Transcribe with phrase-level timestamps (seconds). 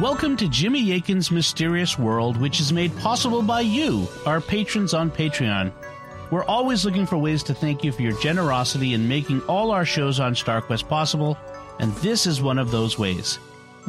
[0.00, 5.10] Welcome to Jimmy Akin's Mysterious World, which is made possible by you, our patrons on
[5.10, 5.72] Patreon.
[6.30, 9.86] We're always looking for ways to thank you for your generosity in making all our
[9.86, 11.38] shows on StarQuest possible,
[11.80, 13.38] and this is one of those ways.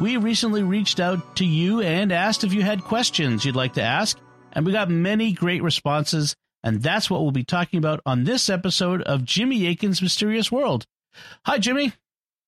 [0.00, 3.82] We recently reached out to you and asked if you had questions you'd like to
[3.82, 4.18] ask,
[4.52, 6.34] and we got many great responses,
[6.64, 10.86] and that's what we'll be talking about on this episode of Jimmy Akin's Mysterious World.
[11.44, 11.92] Hi, Jimmy.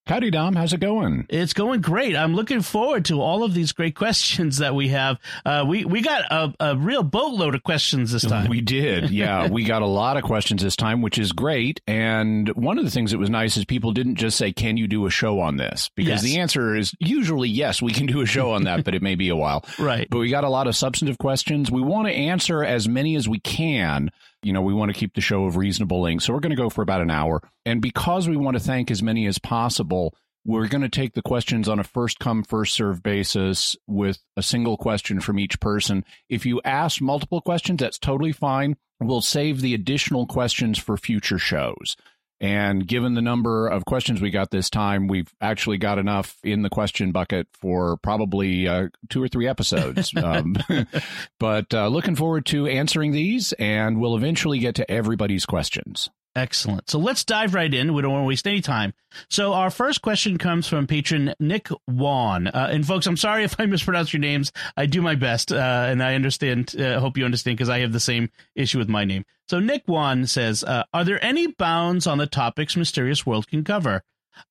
[0.07, 0.55] Howdy, Dom.
[0.55, 1.27] How's it going?
[1.29, 2.15] It's going great.
[2.15, 5.19] I'm looking forward to all of these great questions that we have.
[5.45, 8.49] Uh, we we got a, a real boatload of questions this time.
[8.49, 9.09] We did.
[9.21, 11.79] Yeah, we got a lot of questions this time, which is great.
[11.85, 14.87] And one of the things that was nice is people didn't just say, "Can you
[14.87, 16.33] do a show on this?" Because Yes.
[16.33, 19.15] the answer is usually yes, we can do a show on that, but it may
[19.15, 19.63] be a while.
[19.79, 20.07] Right.
[20.09, 21.69] But we got a lot of substantive questions.
[21.71, 24.09] We want to answer as many as we can.
[24.43, 26.23] You know, we want to keep the show of reasonable length.
[26.23, 27.41] So we're going to go for about an hour.
[27.65, 31.21] And because we want to thank as many as possible, we're going to take the
[31.21, 36.03] questions on a first come, first serve basis with a single question from each person.
[36.29, 38.77] If you ask multiple questions, that's totally fine.
[38.99, 41.95] We'll save the additional questions for future shows.
[42.41, 46.63] And given the number of questions we got this time, we've actually got enough in
[46.63, 50.11] the question bucket for probably uh, two or three episodes.
[50.23, 50.55] um,
[51.39, 56.09] but uh, looking forward to answering these, and we'll eventually get to everybody's questions.
[56.33, 56.89] Excellent.
[56.89, 57.93] So let's dive right in.
[57.93, 58.93] We don't want to waste any time.
[59.29, 62.47] So our first question comes from patron Nick Wan.
[62.47, 64.51] Uh, and folks, I'm sorry if I mispronounce your names.
[64.77, 65.55] I do my best, uh,
[65.89, 66.73] and I understand.
[66.79, 69.25] Uh, hope you understand because I have the same issue with my name.
[69.49, 73.65] So Nick Wan says, uh, "Are there any bounds on the topics Mysterious World can
[73.65, 74.03] cover?"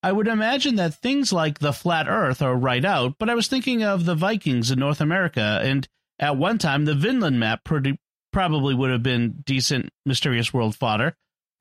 [0.03, 3.49] I would imagine that things like the flat Earth are right out, but I was
[3.49, 7.99] thinking of the Vikings in North America, and at one time the Vinland map pretty,
[8.31, 11.17] probably would have been decent Mysterious World fodder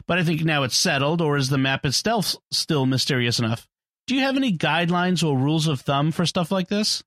[0.08, 3.67] but I think now it's settled, or is the map itself still mysterious enough?
[4.08, 7.03] Do you have any guidelines or rules of thumb for stuff like this?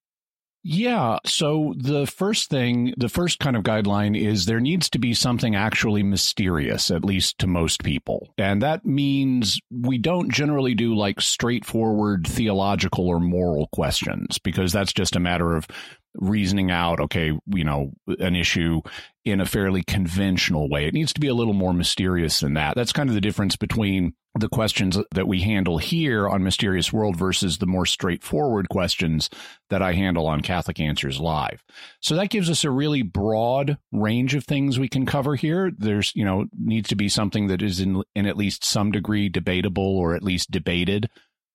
[0.65, 1.19] Yeah.
[1.27, 5.57] So the first thing, the first kind of guideline is there needs to be something
[5.57, 8.33] actually mysterious, at least to most people.
[8.39, 14.93] And that means we don't generally do like straightforward theological or moral questions because that's
[14.93, 15.67] just a matter of
[16.15, 18.83] reasoning out, okay, you know, an issue
[19.25, 20.87] in a fairly conventional way.
[20.87, 22.75] It needs to be a little more mysterious than that.
[22.75, 27.17] That's kind of the difference between the questions that we handle here on Mysterious World
[27.17, 29.29] versus the more straightforward questions
[29.71, 31.63] that I handle on Catholic Answers Live.
[32.01, 35.71] So that gives us a really broad range of things we can cover here.
[35.77, 39.29] There's, you know, needs to be something that is in, in at least some degree
[39.29, 41.11] debatable or at least debated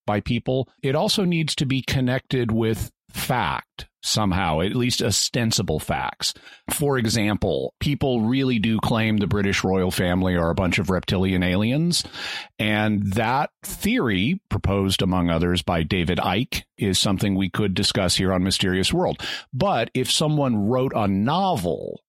[0.06, 0.70] by people.
[0.84, 6.34] It also needs to be connected with fact somehow, at least ostensible facts.
[6.74, 11.44] For example, people really do claim the British royal family are a bunch of reptilian
[11.44, 12.04] aliens.
[12.60, 18.34] And that theory, proposed among others by David Icke, is something we could discuss here
[18.34, 19.22] on Mysterious World.
[19.54, 22.02] But if someone wrote a novel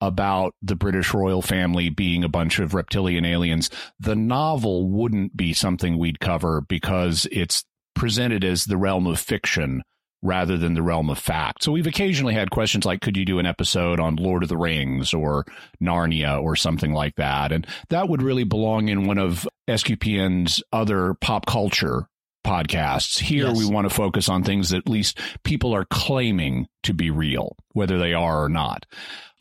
[0.00, 5.52] about the British royal family being a bunch of reptilian aliens, the novel wouldn't be
[5.52, 7.64] something we'd cover because it's
[7.94, 9.82] presented as the realm of fiction
[10.22, 11.62] rather than the realm of fact.
[11.62, 14.56] So we've occasionally had questions like, could you do an episode on Lord of the
[14.56, 15.44] Rings or
[15.82, 17.52] Narnia or something like that?
[17.52, 22.08] And that would really belong in one of SQPN's other pop culture
[22.44, 23.18] podcasts.
[23.18, 23.58] Here Yes.
[23.58, 27.56] we want to focus on things that at least people are claiming to be real,
[27.72, 28.86] whether they are or not.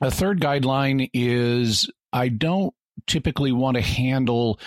[0.01, 2.73] A third guideline is I don't
[3.07, 4.59] typically want to handle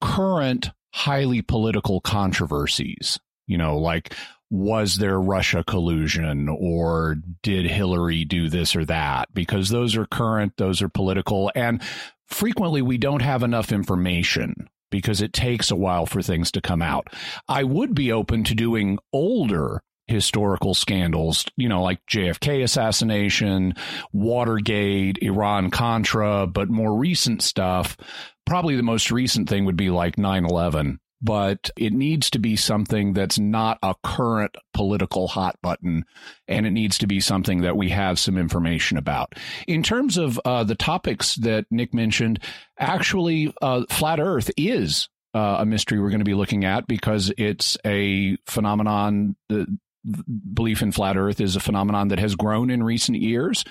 [0.00, 3.18] current highly political controversies.
[3.48, 4.14] You know, like
[4.50, 9.28] was there Russia collusion or did Hillary do this or that?
[9.34, 11.82] Because those are current, those are political, and
[12.26, 16.80] frequently we don't have enough information because it takes a while for things to come
[16.80, 17.08] out.
[17.46, 23.74] I would be open to doing older historical scandals, you know, like JFK assassination,
[24.12, 27.96] Watergate, Iran Contra, but more recent stuff.
[28.46, 32.56] Probably the most recent thing would be like 9 11 but it needs to be
[32.56, 36.04] something that's not a current political hot button
[36.46, 39.34] and it needs to be something that we have some information about.
[39.66, 42.40] In terms of uh, the topics that Nick mentioned,
[42.78, 47.32] actually, uh, flat Earth is uh, a mystery we're going to be looking at because
[47.36, 49.36] it's a phenomenon.
[49.48, 49.66] The
[50.54, 53.64] belief in flat Earth is a phenomenon that has grown in recent years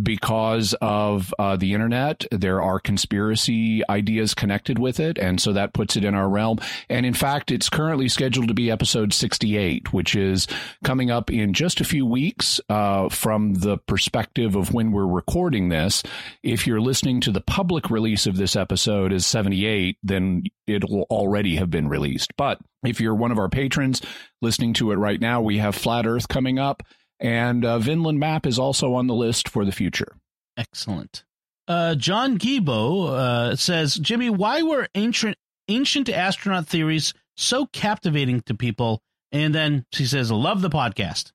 [0.00, 2.24] because of uh, the internet.
[2.30, 6.58] There are conspiracy ideas connected with it, and so that puts it in our realm.
[6.88, 10.46] And in fact, it's currently scheduled to be episode 68, which is
[10.84, 15.68] coming up in just a few weeks uh, from the perspective of when we're recording
[15.68, 16.02] this.
[16.42, 21.06] If you're listening to the public release of this episode as 78, then it will
[21.10, 22.34] already have been released.
[22.36, 24.02] But if you're one of our patrons
[24.40, 26.82] listening to it right now, we have Flat Earth coming up.
[27.22, 30.16] And uh, Vinland map is also on the list for the future.
[30.56, 31.24] Excellent.
[31.68, 35.36] Uh, John Gibo uh, says, Jimmy, why were ancient
[35.68, 39.00] ancient astronaut theories so captivating to people?
[39.30, 41.30] And then she says, love the podcast.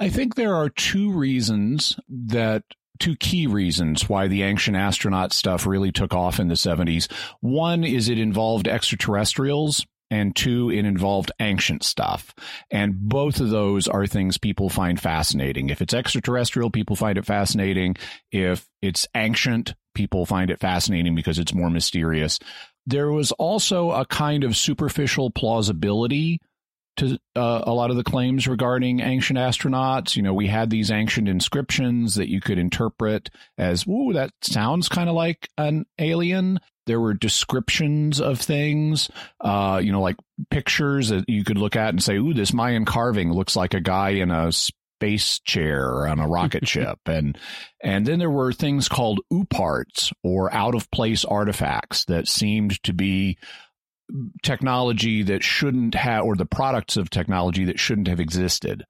[0.00, 2.62] I think there are two reasons that
[2.98, 7.10] two key reasons why the ancient astronaut stuff really took off in the 70s.
[7.40, 9.84] One is it involved extraterrestrials
[10.14, 12.34] and two, it involved ancient stuff.
[12.70, 15.70] And both of those are things people find fascinating.
[15.70, 17.96] If it's extraterrestrial, people find it fascinating.
[18.30, 22.38] If it's ancient, people find it fascinating because it's more mysterious.
[22.86, 26.38] There was also a kind of superficial plausibility
[26.96, 30.14] to uh, a lot of the claims regarding ancient astronauts.
[30.14, 34.88] You know, we had these ancient inscriptions that you could interpret as, "Ooh, that sounds
[34.88, 39.10] kind of like an alien." There were descriptions of things,
[39.40, 40.16] uh, you know, like
[40.50, 43.80] pictures that you could look at and say, "Ooh, this Mayan carving looks like a
[43.80, 47.38] guy in a space chair on a rocket ship." And
[47.82, 52.92] and then there were things called ooparts or out of place artifacts that seemed to
[52.92, 53.38] be
[54.42, 58.84] technology that shouldn't have, or the products of technology that shouldn't have existed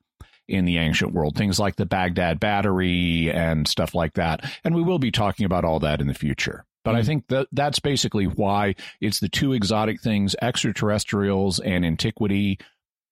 [0.48, 1.36] in the ancient world.
[1.36, 4.44] Things like the Baghdad battery and stuff like that.
[4.64, 6.64] And we will be talking about all that in the future.
[6.84, 6.98] But mm-hmm.
[6.98, 12.58] I think that that's basically why it's the two exotic things, extraterrestrials and antiquity,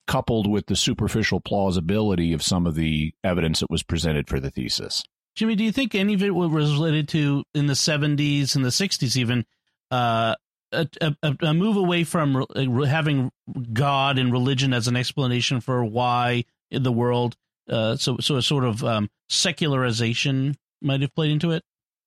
[0.06, 4.50] coupled with the superficial plausibility of some of the evidence that was presented for the
[4.50, 5.02] thesis.
[5.34, 8.68] Jimmy, do you think any of it was related to in the 70s and the
[8.68, 9.46] 60s even
[9.90, 10.34] uh,
[10.72, 10.88] a,
[11.22, 12.46] a, a move away from
[12.86, 13.30] having
[13.72, 17.36] God and religion as an explanation for why the world.
[17.68, 21.62] Uh, so, so a sort of um, secularization might have played into it.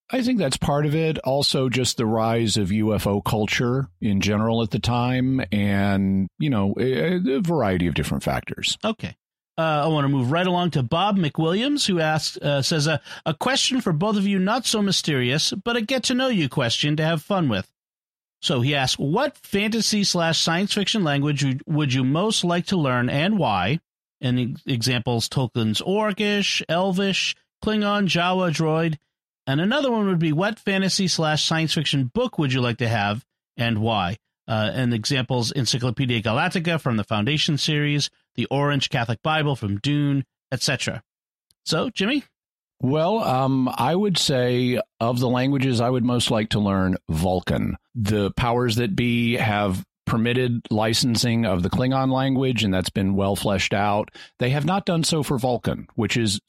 [0.10, 1.18] I think that's part of it.
[1.20, 6.76] Also, just the rise of UFO culture in general at the time, and you know,
[6.80, 8.78] a, a variety of different factors.
[8.84, 9.16] Okay.
[9.58, 13.00] Uh, I want to move right along to Bob McWilliams, who asks, uh, says, a,
[13.26, 16.50] a question for both of you, not so mysterious, but a get to know you
[16.50, 17.72] question to have fun with.
[18.42, 23.10] So he asks, what fantasy slash science fiction language would you most like to learn
[23.10, 23.80] and why?
[24.20, 28.98] And examples Tolkien's Orcish, Elvish, Klingon, Jawa, Droid.
[29.48, 32.88] And another one would be what fantasy slash science fiction book would you like to
[32.88, 33.26] have
[33.58, 34.18] and why?
[34.48, 40.24] Uh, and examples Encyclopedia Galactica from the Foundation series, the Orange Catholic Bible from Dune,
[40.52, 41.02] etc.
[41.64, 42.24] So, Jimmy,
[42.82, 47.78] well, um, I would say of the languages I would most like to learn, Vulcan.
[47.96, 53.36] The powers that be have permitted licensing of the Klingon language, and that's been well
[53.36, 54.12] fleshed out.
[54.40, 56.40] They have not done so for Vulcan, which is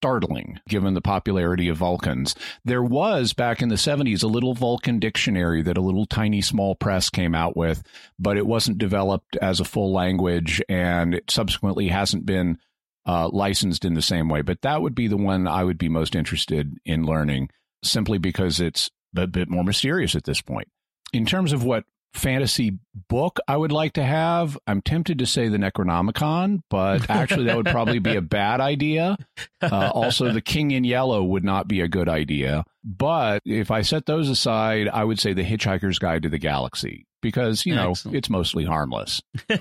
[0.00, 2.34] startling given the popularity of Vulcans.
[2.64, 6.74] There was back in the 70s a little Vulcan dictionary that a little tiny small
[6.74, 7.82] press came out with,
[8.18, 12.56] but it wasn't developed as a full language and it subsequently hasn't been
[13.04, 14.40] uh, licensed in the same way.
[14.40, 17.50] But that would be the one I would be most interested in learning
[17.84, 20.68] simply because it's a bit more mysterious at this point.
[21.12, 21.84] In terms of what
[22.14, 22.78] fantasy
[23.08, 27.56] book I would like to have, I'm tempted to say the Necronomicon, but actually that
[27.56, 29.16] would probably be a bad idea.
[29.62, 32.64] Uh, also, The King in Yellow would not be a good idea.
[32.82, 37.06] But if I set those aside, I would say The Hitchhiker's Guide to the Galaxy
[37.20, 38.16] because, you know, Excellent.
[38.16, 39.20] it's mostly harmless.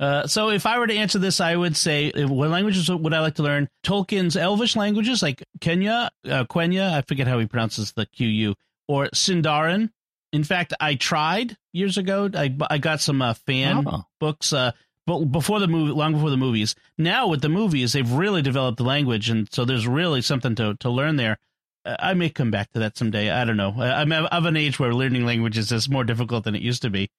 [0.00, 3.20] Uh, so if I were to answer this, I would say, what languages would I
[3.20, 3.68] like to learn?
[3.84, 8.54] Tolkien's Elvish languages like Kenya, uh, Quenya, I forget how he pronounces the QU,
[8.88, 9.90] or Sindarin.
[10.34, 12.28] In fact, I tried years ago.
[12.34, 14.04] I, I got some uh, fan oh.
[14.18, 14.72] books uh,
[15.06, 16.74] before the movie, long before the movies.
[16.98, 20.74] Now with the movies, they've really developed the language, and so there's really something to
[20.80, 21.38] to learn there.
[21.84, 23.30] Uh, I may come back to that someday.
[23.30, 23.74] I don't know.
[23.78, 27.10] I'm of an age where learning languages is more difficult than it used to be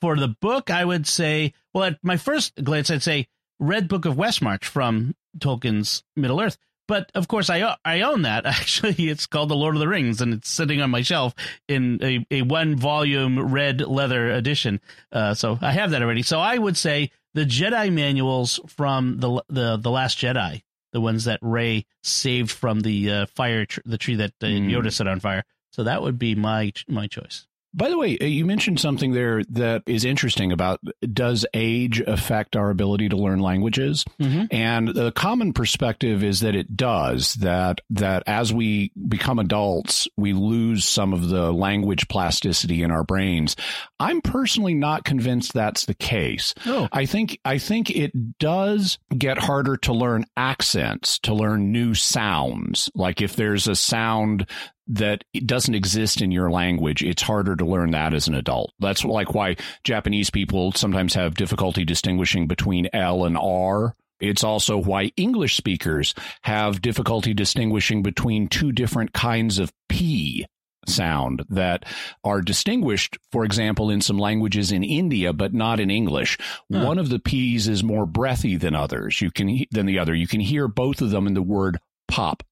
[0.00, 3.26] for the book, I would say, well, at my first glance, I'd say
[3.58, 6.56] Red Book of Westmarch from Tolkien's Middle Earth.
[6.88, 8.46] But of course, I I own that.
[8.46, 11.34] Actually, it's called The Lord of the Rings, and it's sitting on my shelf
[11.68, 14.80] in a, a one volume red leather edition.
[15.12, 16.22] Uh, so I have that already.
[16.22, 21.26] So I would say the Jedi manuals from the the the Last Jedi, the ones
[21.26, 24.70] that Rey saved from the uh, fire, tr- the tree that uh, mm.
[24.70, 25.44] Yoda set on fire.
[25.70, 27.46] So that would be my my choice.
[27.78, 30.80] By the way, uh, you mentioned something there that is interesting about
[31.12, 34.04] does age affect our ability to learn languages?
[34.20, 34.46] Mm-hmm.
[34.50, 37.34] And the common perspective is that it does.
[37.34, 43.04] That that as we become adults, we lose some of the language plasticity in our
[43.04, 43.54] brains.
[44.00, 46.54] I'm personally not convinced that's the case.
[46.66, 46.88] Oh.
[46.90, 52.90] I think I think it does get harder to learn accents, to learn new sounds.
[52.96, 54.48] Like if there's a sound
[54.88, 58.72] that doesn't exist in your language, it's harder to learn that as an adult.
[58.78, 64.78] That's like why Japanese people sometimes have difficulty distinguishing between L and R It's also
[64.78, 70.46] why English speakers have difficulty distinguishing between two different kinds of P
[70.86, 71.84] sound that
[72.24, 76.38] are distinguished, for example, in some languages in India, but not in English.
[76.72, 76.84] Huh.
[76.84, 79.20] One of the P's is more breathy than others.
[79.20, 80.14] You can, than the other.
[80.14, 81.78] You can hear both of them in the word
[82.08, 82.42] pop.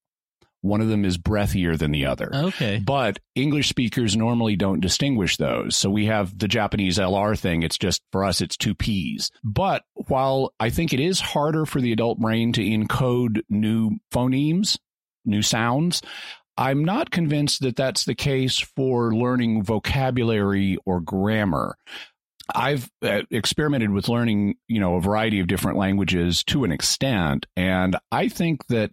[0.62, 2.30] One of them is breathier than the other.
[2.34, 2.82] Okay.
[2.84, 5.76] But English speakers normally don't distinguish those.
[5.76, 7.62] So we have the Japanese LR thing.
[7.62, 9.30] It's just, for us, it's two P's.
[9.44, 14.78] But while I think it is harder for the adult brain to encode new phonemes,
[15.24, 16.02] new sounds,
[16.56, 21.76] I'm not convinced that that's the case for learning vocabulary or grammar.
[22.54, 27.46] I've uh, experimented with learning, you know, a variety of different languages to an extent,
[27.56, 28.92] and I think that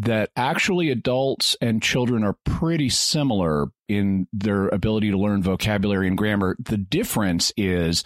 [0.00, 6.16] that actually adults and children are pretty similar in their ability to learn vocabulary and
[6.16, 6.56] grammar.
[6.60, 8.04] The difference is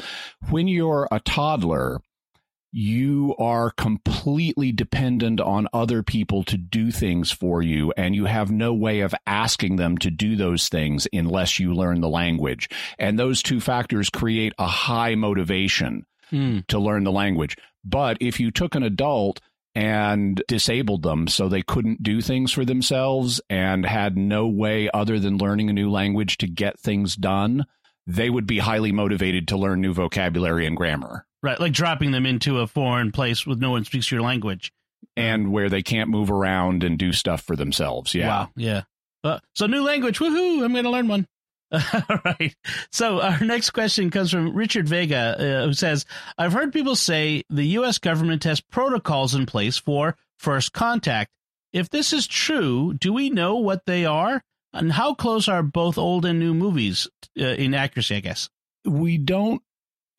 [0.49, 2.00] when you're a toddler,
[2.75, 8.50] you are completely dependent on other people to do things for you, and you have
[8.50, 12.70] no way of asking them to do those things unless you learn the language.
[12.99, 16.66] And those two factors create a high motivation mm.
[16.68, 17.58] to learn the language.
[17.84, 19.40] But if you took an adult
[19.75, 25.19] and disabled them so they couldn't do things for themselves and had no way other
[25.19, 27.64] than learning a new language to get things done,
[28.07, 31.26] they would be highly motivated to learn new vocabulary and grammar.
[31.43, 34.73] Right, like dropping them into a foreign place with no one speaks your language.
[35.17, 38.14] And where they can't move around and do stuff for themselves.
[38.14, 38.29] Yeah.
[38.29, 38.50] Wow.
[38.57, 38.83] Yeah.
[39.25, 40.19] Uh, so new language.
[40.19, 40.64] Woohoo.
[40.64, 41.26] I'm going to learn one.
[41.73, 42.55] All right.
[42.91, 46.05] So our next question comes from Richard Vega, uh, who says,
[46.37, 47.99] I've heard people say the U.S.
[47.99, 51.31] government has protocols in place for first contact.
[51.73, 54.43] If this is true, do we know what they are?
[54.75, 58.50] And how close are both old and new movies uh, in accuracy, I guess?
[58.85, 59.62] We don't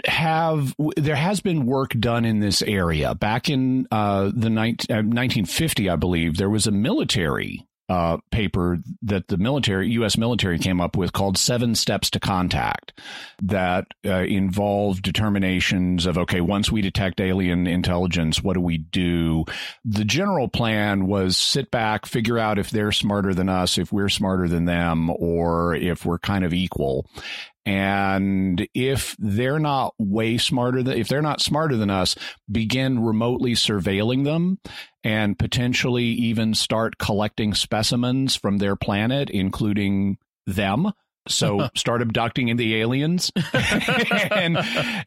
[0.06, 5.00] have there has been work done in this area back in uh, the 19, uh,
[5.00, 10.18] 1950 i believe there was a military uh, paper that the military, U.S.
[10.18, 13.00] military, came up with called Seven Steps to Contact
[13.42, 19.46] that uh, involved determinations of, okay, once we detect alien intelligence, what do we do?
[19.84, 24.10] The general plan was sit back, figure out if they're smarter than us, if we're
[24.10, 27.06] smarter than them, or if we're kind of equal.
[27.66, 32.16] And if they're not way smarter than, if they're not smarter than us,
[32.52, 34.60] begin remotely surveilling them
[35.04, 40.18] and potentially even start collecting specimens from their planet, including
[40.48, 40.92] them.
[41.28, 44.58] So start abducting the aliens and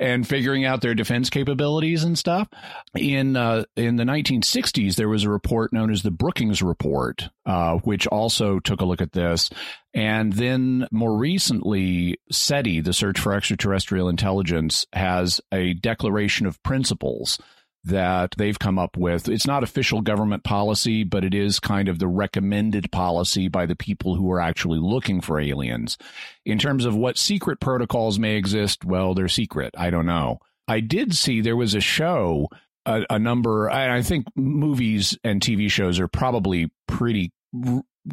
[0.01, 2.49] and figuring out their defense capabilities and stuff.
[2.95, 7.77] In uh, in the 1960s, there was a report known as the Brookings Report, uh,
[7.79, 9.51] which also took a look at this.
[9.93, 17.39] And then more recently, SETI, the Search for Extraterrestrial Intelligence, has a declaration of principles
[17.87, 19.29] that they've come up with.
[19.29, 23.77] It's not official government policy, but it is kind of the recommended policy by the
[23.77, 25.97] people who are actually looking for aliens.
[26.45, 29.75] In terms of what secret protocols may exist, well, they're secret.
[29.79, 30.41] I don't know.
[30.69, 32.49] I did see there was a show,
[32.85, 37.33] a, a number, I think movies and TV shows are probably pretty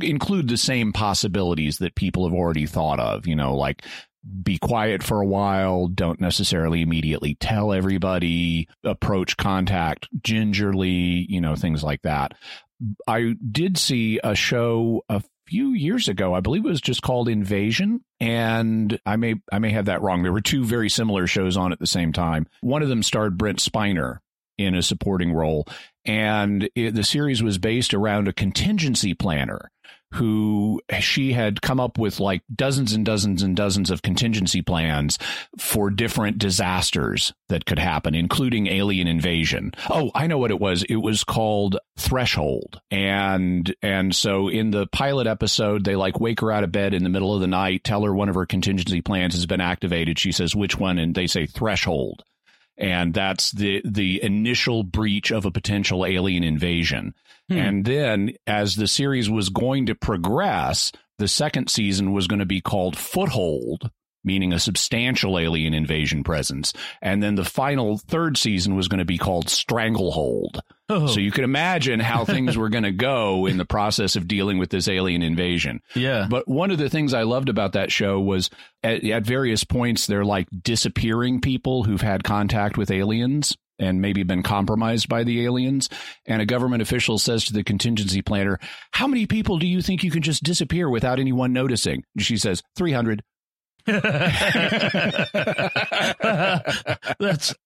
[0.02, 3.84] include the same possibilities that people have already thought of, you know, like
[4.44, 11.56] be quiet for a while, don't necessarily immediately tell everybody, approach contact gingerly, you know,
[11.56, 12.34] things like that.
[13.08, 16.34] I did see a show a few years ago.
[16.34, 20.24] I believe it was just called Invasion, and I may I may have that wrong.
[20.24, 22.48] There were two very similar shows on at the same time.
[22.62, 24.20] One of them starred Brent Spiner
[24.58, 25.68] in a supporting role,
[26.06, 29.70] and it, the series was based around a contingency planner
[30.14, 35.18] who she had come up with like dozens and dozens and dozens of contingency plans
[35.58, 39.72] for different disasters that could happen, including alien invasion.
[39.90, 40.84] Oh, I know what it was.
[40.84, 42.80] It was called Threshold.
[42.92, 47.04] And, and so in the pilot episode, they like wake her out of bed in
[47.04, 50.20] the middle of the night, tell her one of her contingency plans has been activated.
[50.20, 50.98] She says, which one?
[50.98, 52.24] And they say Threshold
[52.78, 57.14] and that's the the initial breach of a potential alien invasion.
[57.50, 57.58] Hmm.
[57.58, 62.46] And then as the series was going to progress, the second season was going to
[62.46, 63.90] be called Foothold,
[64.24, 66.74] meaning a substantial alien invasion presence.
[67.02, 70.62] And then the final third season was going to be called Stranglehold.
[70.90, 71.08] Oh.
[71.08, 74.58] So you can imagine how things were going to go in the process of dealing
[74.58, 75.82] with this alien invasion.
[75.96, 76.28] Yeah.
[76.30, 78.50] But one of the things I loved about that show was
[78.84, 84.24] at, at various points, they're like disappearing people who've had contact with aliens and maybe
[84.24, 85.90] been compromised by the aliens.
[86.26, 88.60] And a government official says to the contingency planner,
[88.92, 92.04] How many people do you think you can just disappear without anyone noticing?
[92.18, 93.24] She says, 300.
[93.86, 94.04] That's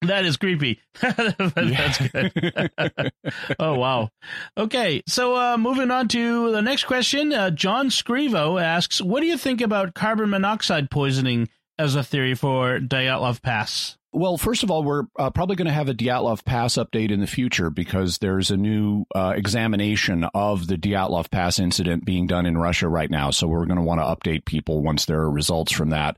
[0.01, 0.79] that is creepy.
[1.01, 2.71] That's good.
[3.59, 4.09] oh wow.
[4.57, 7.33] Okay, so uh, moving on to the next question.
[7.33, 12.33] Uh, John Scrivo asks, "What do you think about carbon monoxide poisoning as a theory
[12.33, 16.43] for Dyatlov Pass?" Well, first of all, we're uh, probably going to have a Dyatlov
[16.43, 21.59] Pass update in the future because there's a new uh, examination of the Dyatlov Pass
[21.59, 23.29] incident being done in Russia right now.
[23.29, 26.17] So we're going to want to update people once there are results from that.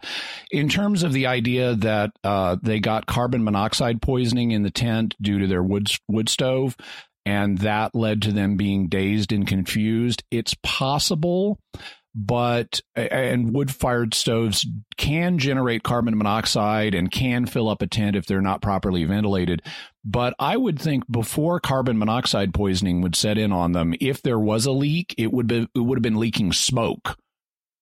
[0.49, 5.13] In terms of the idea that uh, they got carbon monoxide poisoning in the tent
[5.21, 6.77] due to their wood wood stove,
[7.25, 11.59] and that led to them being dazed and confused, it's possible
[12.15, 18.15] but and wood fired stoves can generate carbon monoxide and can fill up a tent
[18.15, 19.61] if they're not properly ventilated.
[20.03, 24.39] But i would think before carbon monoxide poisoning would set in on them if there
[24.39, 27.17] was a leak it would be it would have been leaking smoke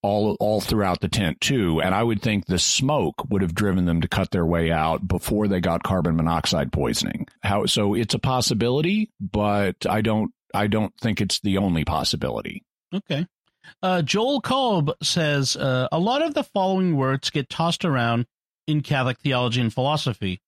[0.04, 1.82] all all throughout the tent too.
[1.82, 5.08] And i would think the smoke would have driven them to cut their way out
[5.08, 7.28] before they got carbon monoxide poisoning.
[7.44, 12.66] How so it's a possibility but i don't i don't think it's the only possibility.
[12.94, 13.26] Okay
[13.82, 18.26] uh, Joel Kolb says uh, a lot of the following words get tossed around
[18.68, 20.42] in Catholic theology and philosophy,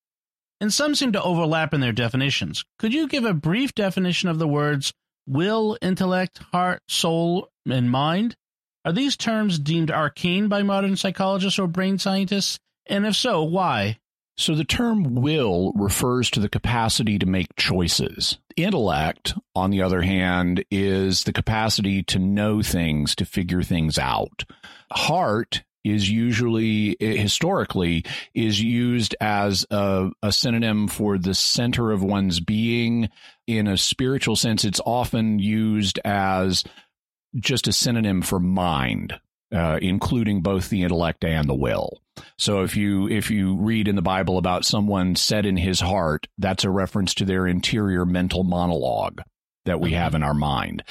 [0.60, 2.64] and some seem to overlap in their definitions.
[2.78, 4.92] Could you give a brief definition of the words
[5.26, 8.36] will, intellect, heart, soul, and mind?
[8.84, 12.58] Are these terms deemed arcane by modern psychologists or brain scientists?
[12.86, 13.98] And if so, why?
[14.40, 18.38] So the term will refers to the capacity to make choices.
[18.56, 24.46] Intellect, on the other hand, is the capacity to know things, to figure things out.
[24.92, 32.40] Heart is usually historically is used as a, a, synonym for the center of one's
[32.40, 33.10] being
[33.46, 36.64] in a spiritual sense it's often used as
[37.36, 39.18] just a synonym for mind
[39.52, 42.00] uh, including both the intellect and the will.
[42.38, 46.26] So if you if you read in the Bible about someone said in his heart,
[46.38, 49.22] that's a reference to their interior mental monologue
[49.64, 49.98] that we mm-hmm.
[49.98, 50.82] have in our mind.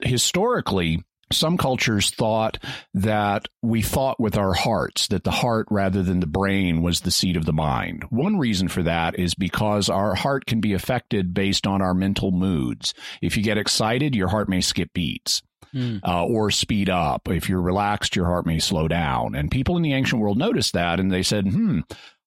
[0.00, 2.58] Historically, some cultures thought
[2.94, 7.10] that we thought with our hearts, that the heart rather than the brain was the
[7.10, 8.04] seat of the mind.
[8.10, 12.30] One reason for that is because our heart can be affected based on our mental
[12.30, 12.94] moods.
[13.20, 15.42] If you get excited, your heart may skip beats
[15.74, 16.00] mm.
[16.06, 17.28] uh, or speed up.
[17.28, 19.34] If you're relaxed, your heart may slow down.
[19.34, 21.80] And people in the ancient world noticed that and they said, hmm,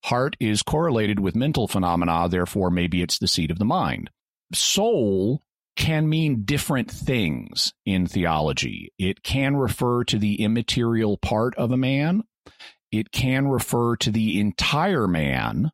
[0.04, 4.10] heart is correlated with mental phenomena, therefore, maybe it's the seat of the mind.
[4.54, 5.42] Soul
[5.76, 8.92] can mean different things in theology.
[8.98, 12.24] It can refer to the immaterial part of a man,
[12.92, 15.72] it can refer to the entire man,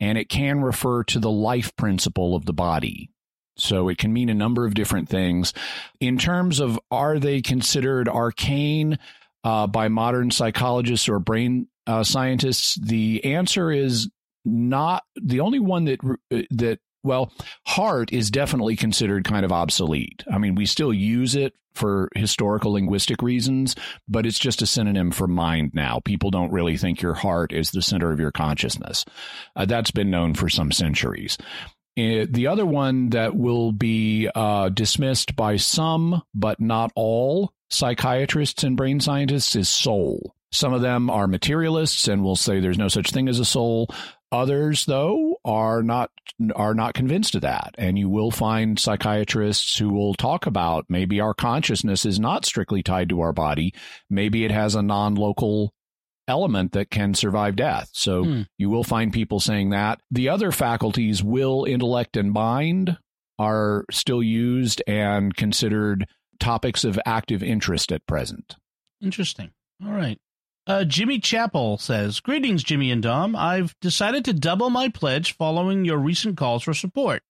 [0.00, 3.10] and it can refer to the life principle of the body.
[3.56, 5.52] So it can mean a number of different things.
[6.00, 8.98] In terms of are they considered arcane
[9.44, 14.08] uh, by modern psychologists or brain uh, scientists, the answer is
[14.44, 16.00] not the only one that
[16.50, 17.32] that well,
[17.66, 20.22] heart is definitely considered kind of obsolete.
[20.30, 23.74] I mean, we still use it for historical linguistic reasons,
[24.06, 26.00] but it's just a synonym for mind now.
[26.04, 29.04] People don't really think your heart is the center of your consciousness.
[29.56, 31.38] Uh, that's been known for some centuries.
[31.98, 38.64] Uh, the other one that will be uh, dismissed by some, but not all, psychiatrists
[38.64, 40.34] and brain scientists is soul.
[40.52, 43.88] Some of them are materialists and will say there's no such thing as a soul.
[44.30, 46.10] Others, though, are not
[46.54, 51.20] are not convinced of that, and you will find psychiatrists who will talk about maybe
[51.20, 53.74] our consciousness is not strictly tied to our body.
[54.08, 55.74] Maybe it has a non-local
[56.28, 57.90] element that can survive death.
[57.92, 58.42] So hmm.
[58.58, 60.00] you will find people saying that.
[60.10, 62.98] The other faculties, will, intellect, and mind,
[63.38, 66.06] are still used and considered
[66.38, 68.56] topics of active interest at present.
[69.00, 69.50] Interesting.
[69.84, 70.18] All right.
[70.66, 73.34] Uh, Jimmy Chappell says, Greetings, Jimmy and Dom.
[73.34, 77.22] I've decided to double my pledge following your recent calls for support.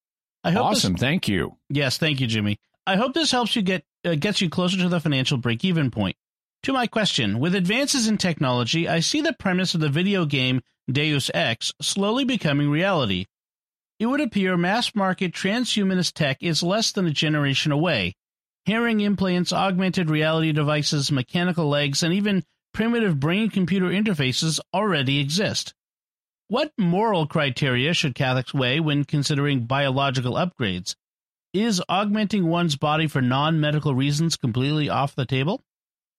[0.44, 0.94] I hope awesome.
[0.94, 1.00] This...
[1.00, 1.56] Thank you.
[1.70, 2.58] Yes, thank you, Jimmy.
[2.86, 5.90] I hope this helps you get uh, gets you closer to the financial break even
[5.90, 6.16] point.
[6.64, 10.62] To my question, with advances in technology, I see the premise of the video game
[10.88, 13.26] Deus Ex slowly becoming reality.
[13.98, 18.14] It would appear mass market transhumanist tech is less than a generation away.
[18.64, 25.74] Hearing implants, augmented reality devices, mechanical legs, and even primitive brain computer interfaces already exist.
[26.46, 30.94] What moral criteria should Catholics weigh when considering biological upgrades?
[31.52, 35.64] Is augmenting one's body for non medical reasons completely off the table?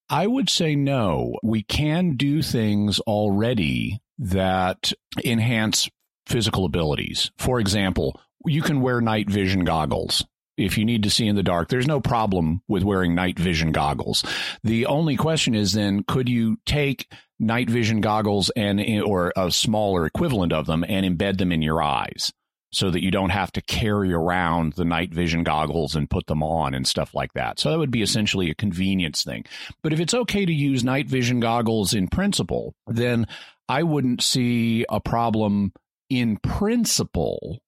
[0.09, 1.35] I would say no.
[1.43, 5.89] We can do things already that enhance
[6.27, 7.31] physical abilities.
[7.37, 10.23] For example, you can wear night vision goggles
[10.57, 13.71] if you need to see in the dark, there's no problem with wearing night vision
[13.71, 14.23] goggles.
[14.63, 20.05] The only question is then could you take night vision goggles and or a smaller
[20.05, 22.31] equivalent of them and embed them in your eyes
[22.73, 26.41] so that you don't have to carry around the night vision goggles and put them
[26.41, 27.59] on and stuff like that.
[27.59, 29.45] So that would be essentially a convenience thing.
[29.81, 33.27] But if it's okay to use night vision goggles in principle, then
[33.69, 35.71] I wouldn't see a problem
[36.09, 37.61] in principle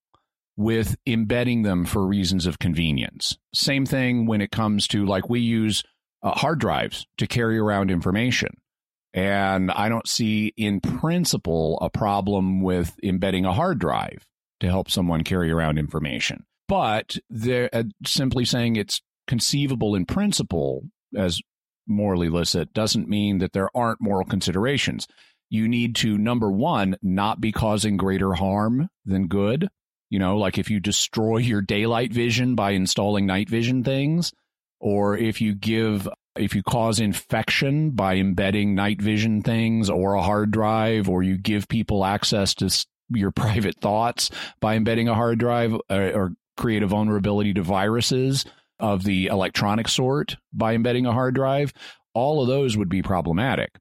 [0.57, 3.37] with embedding them for reasons of convenience.
[3.53, 5.83] Same thing when it comes to like we use
[6.23, 8.49] uh, hard drives to carry around information.
[9.13, 14.25] And I don't see in principle a problem with embedding a hard drive
[14.59, 16.45] to help someone carry around information.
[16.67, 20.83] But they're uh, simply saying it's conceivable in principle
[21.15, 21.41] as
[21.87, 25.07] morally illicit doesn't mean that there aren't moral considerations.
[25.49, 29.69] You need to, number one, not be causing greater harm than good.
[30.09, 34.33] You know, like if you destroy your daylight vision by installing night vision things,
[34.79, 40.21] or if you give, if you cause infection by embedding night vision things or a
[40.21, 42.69] hard drive, or you give people access to
[43.09, 47.61] your private thoughts by embedding a hard drive or, uh, or create a vulnerability to
[47.61, 48.45] viruses
[48.79, 51.73] of the electronic sort by embedding a hard drive,
[52.13, 53.71] all of those would be problematic.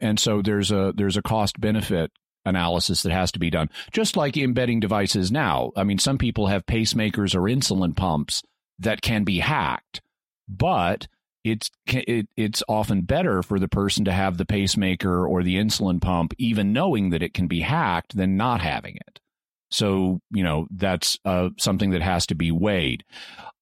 [0.00, 2.10] And so there's a there's a cost benefit
[2.44, 3.68] analysis that has to be done.
[3.92, 5.72] Just like embedding devices now.
[5.76, 8.42] I mean, some people have pacemakers or insulin pumps
[8.78, 10.00] that can be hacked,
[10.48, 11.06] but
[11.44, 16.00] it's it, it's often better for the person to have the pacemaker or the insulin
[16.00, 19.20] pump, even knowing that it can be hacked, than not having it.
[19.70, 23.04] So you know that's uh, something that has to be weighed.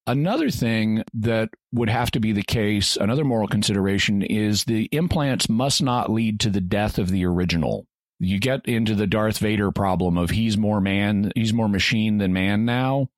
[0.07, 5.47] Another thing that would have to be the case, another moral consideration, is the implants
[5.47, 7.85] must not lead to the death of the original
[8.19, 12.33] you get into the Darth Vader problem of he's more man, he's more machine than
[12.33, 13.09] man now.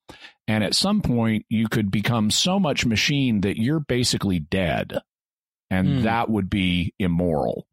[0.52, 5.00] And at some point, you could become so much machine that you're basically dead.
[5.70, 6.04] And mm.
[6.04, 7.66] that would be immoral.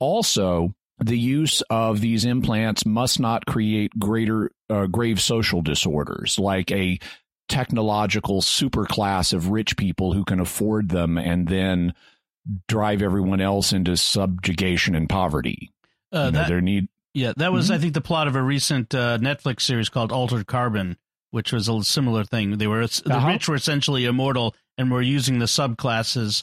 [0.00, 6.70] Also, the use of these implants must not create greater uh, grave social disorders like
[6.70, 6.98] a
[7.46, 11.92] technological superclass of rich people who can afford them and then
[12.68, 15.70] drive everyone else into subjugation and poverty.
[16.10, 16.88] Uh, you know, that, their need.
[17.12, 17.74] Yeah, that was, mm-hmm.
[17.74, 20.96] I think, the plot of a recent uh, Netflix series called Altered Carbon,
[21.30, 22.58] which was a similar thing.
[22.58, 23.28] They were the uh-huh.
[23.28, 26.42] rich were essentially immortal and were using the subclasses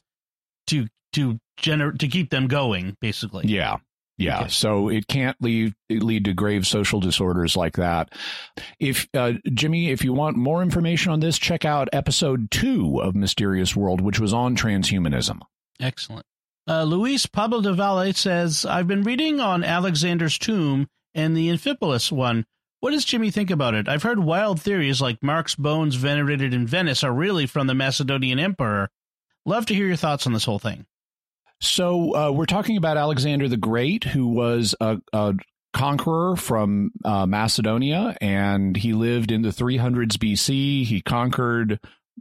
[0.67, 3.47] to to generate to keep them going, basically.
[3.47, 3.77] Yeah.
[4.17, 4.47] Yeah, okay.
[4.47, 8.13] so it can't lead lead to grave social disorders like that.
[8.79, 13.13] If uh, Jimmy, if you want more information on this, check out episode two of
[13.13, 15.41] Mysterious World, which was on transhumanism.
[15.81, 16.25] Excellent.
[16.67, 22.11] Uh, Luis Pablo de Valle says, I've been reading on Alexander's tomb and the Amphipolis
[22.11, 22.45] one.
[22.85, 23.89] What does Jimmy think about it?
[23.89, 28.37] I've heard wild theories like Mark's bones venerated in Venice are really from the Macedonian
[28.37, 28.91] emperor.
[29.43, 30.85] Love to hear your thoughts on this whole thing.
[31.59, 35.33] So, uh, we're talking about Alexander the Great, who was a, a
[35.73, 40.85] conqueror from uh, Macedonia, and he lived in the 300s BC.
[40.85, 41.79] He conquered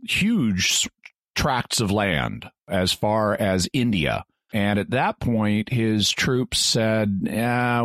[0.08, 0.88] huge
[1.34, 4.24] tracts of land as far as India.
[4.54, 7.20] And at that point, his troops said,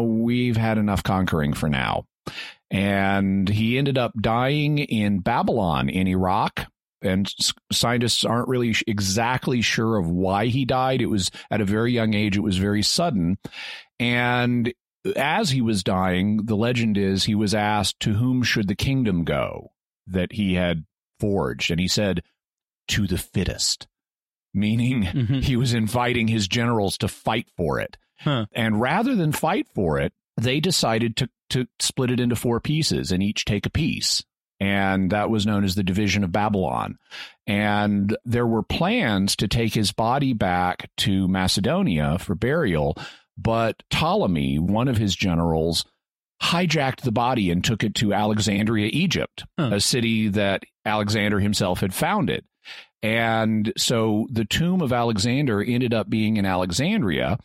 [0.01, 2.05] we've had enough conquering for now.
[2.71, 6.67] And he ended up dying in Babylon in Iraq.
[7.01, 7.33] And
[7.71, 11.01] scientists aren't really exactly sure of why he died.
[11.01, 13.37] It was at a very young age, it was very sudden.
[13.99, 14.73] And
[15.15, 19.23] as he was dying, the legend is he was asked, To whom should the kingdom
[19.23, 19.71] go
[20.07, 20.85] that he had
[21.19, 21.71] forged?
[21.71, 22.21] And he said,
[22.89, 23.87] To the fittest
[24.53, 25.39] meaning mm-hmm.
[25.39, 27.97] he was inviting his generals to fight for it.
[28.19, 28.45] Huh.
[28.51, 33.11] And rather than fight for it, they decided to, to split it into four pieces
[33.11, 34.23] and each take a piece.
[34.59, 36.97] And that was known as the division of Babylon.
[37.47, 42.97] And there were plans to take his body back to Macedonia for burial,
[43.37, 45.85] but Ptolemy, one of his generals,
[46.41, 49.71] hijacked the body and took it to Alexandria, Egypt, huh.
[49.73, 52.43] a city that Alexander himself had founded.
[53.01, 57.37] And so the tomb of Alexander ended up being in Alexandria.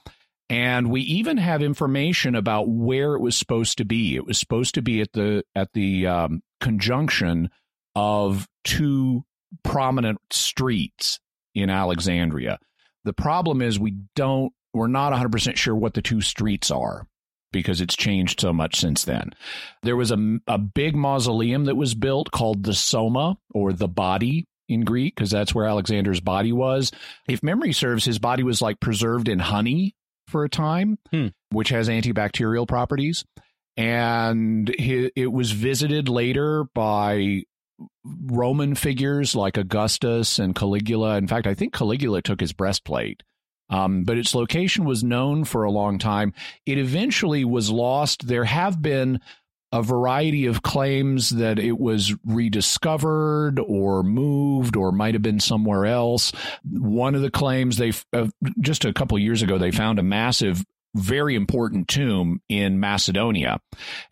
[0.51, 4.15] And we even have information about where it was supposed to be.
[4.15, 7.51] It was supposed to be at the at the um, conjunction
[7.95, 9.25] of two
[9.63, 11.21] prominent streets
[11.55, 12.59] in Alexandria.
[13.05, 17.07] The problem is we don't we're not 100% sure what the two streets are
[17.53, 19.31] because it's changed so much since then.
[19.85, 24.47] There was a, a big mausoleum that was built called the Soma or the body
[24.69, 26.91] in Greek because that's where Alexander's body was.
[27.29, 29.95] If memory serves, his body was like preserved in honey
[30.35, 31.29] for a time, hmm.
[31.53, 33.25] which has antibacterial properties.
[33.77, 37.45] And it was visited later by
[38.05, 41.19] Roman figures like Augustus and Caligula.
[41.19, 43.23] In fact, I think Caligula took his breastplate.
[43.71, 46.35] Um, but its location was known for a long time.
[46.67, 48.27] It eventually was lost.
[48.27, 49.21] There have been
[49.75, 55.85] a variety of claims that it was rediscovered or moved or might have been somewhere
[55.85, 56.31] else.
[56.63, 58.29] One of the claims they uh,
[58.61, 63.59] just a couple years ago they found a massive very important tomb in Macedonia.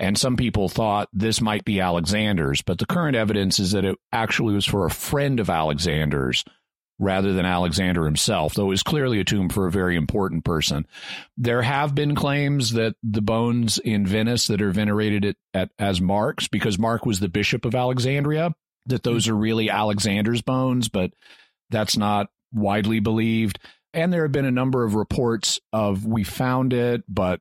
[0.00, 3.96] And some people thought this might be Alexander's, but the current evidence is that it
[4.12, 6.44] actually was for a friend of Alexander's
[6.98, 10.86] rather than Alexander himself, though it was clearly a tomb for a very important person.
[11.36, 16.00] There have been claims that the bones in Venice that are venerated at, at, as
[16.00, 18.54] Mark's, because Mark was the bishop of Alexandria,
[18.86, 21.12] that those are really Alexander's bones, but
[21.70, 23.58] that's not widely believed.
[23.94, 27.40] And there have been a number of reports of we found it, but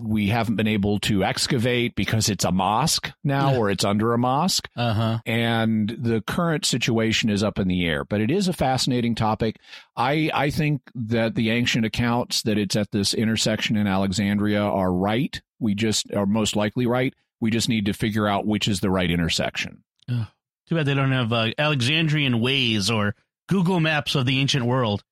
[0.00, 4.18] we haven't been able to excavate because it's a mosque now or it's under a
[4.18, 4.68] mosque.
[4.76, 5.18] Uh-huh.
[5.26, 9.56] And the current situation is up in the air, but it is a fascinating topic.
[9.96, 14.92] I, I think that the ancient accounts that it's at this intersection in Alexandria are
[14.92, 15.40] right.
[15.58, 17.14] We just are most likely right.
[17.40, 19.84] We just need to figure out which is the right intersection.
[20.08, 23.14] Too bad they don't have uh, Alexandrian Waze or
[23.48, 25.04] Google Maps of the ancient world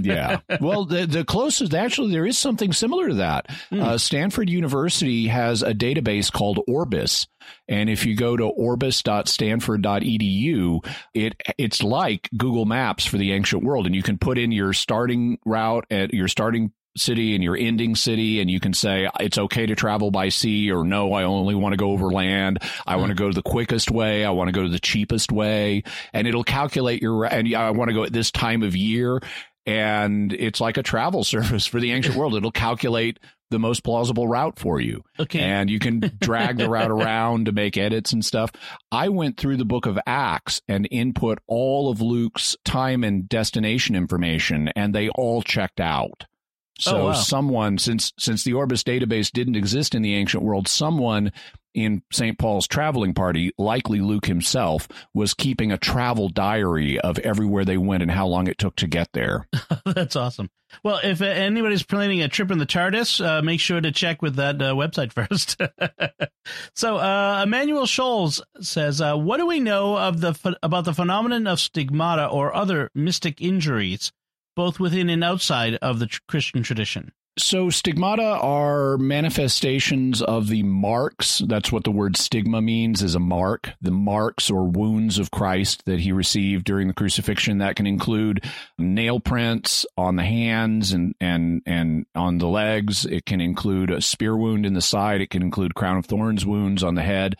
[0.00, 0.40] yeah.
[0.60, 3.46] Well, the, the closest, actually, there is something similar to that.
[3.70, 3.82] Mm.
[3.82, 7.26] Uh, Stanford University has a database called Orbis.
[7.68, 13.86] And if you go to orbis.stanford.edu, it it's like Google Maps for the ancient world,
[13.86, 17.96] and you can put in your starting route at your starting city and your ending
[17.96, 21.54] city and you can say it's okay to travel by sea or no i only
[21.54, 24.52] want to go over land i want to go the quickest way i want to
[24.52, 25.82] go to the cheapest way
[26.12, 29.20] and it'll calculate your and i want to go at this time of year
[29.66, 32.34] and it's like a travel service for the ancient world.
[32.34, 33.18] It'll calculate
[33.50, 35.04] the most plausible route for you.
[35.18, 35.40] Okay.
[35.40, 38.50] And you can drag the route around to make edits and stuff.
[38.90, 43.94] I went through the book of Acts and input all of Luke's time and destination
[43.94, 46.24] information, and they all checked out.
[46.24, 47.12] Oh, so oh, wow.
[47.12, 51.30] someone, since since the Orbis database didn't exist in the ancient world, someone
[51.74, 52.38] in St.
[52.38, 58.02] Paul's traveling party, likely Luke himself, was keeping a travel diary of everywhere they went
[58.02, 59.48] and how long it took to get there.
[59.84, 60.50] That's awesome.
[60.82, 64.36] Well, if anybody's planning a trip in the TARDIS, uh, make sure to check with
[64.36, 65.60] that uh, website first.
[66.74, 71.46] so, uh, Emmanuel Scholes says, uh, "What do we know of the about the phenomenon
[71.46, 74.12] of stigmata or other mystic injuries,
[74.56, 80.62] both within and outside of the tr- Christian tradition?" So, stigmata are manifestations of the
[80.62, 81.42] marks.
[81.44, 85.84] That's what the word stigma means is a mark, the marks or wounds of Christ
[85.86, 87.58] that he received during the crucifixion.
[87.58, 88.44] That can include
[88.78, 93.04] nail prints on the hands and, and, and on the legs.
[93.04, 95.20] It can include a spear wound in the side.
[95.20, 97.34] It can include crown of thorns wounds on the head.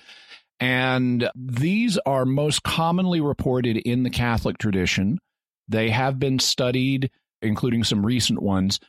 [0.58, 5.20] And these are most commonly reported in the Catholic tradition.
[5.68, 8.80] They have been studied, including some recent ones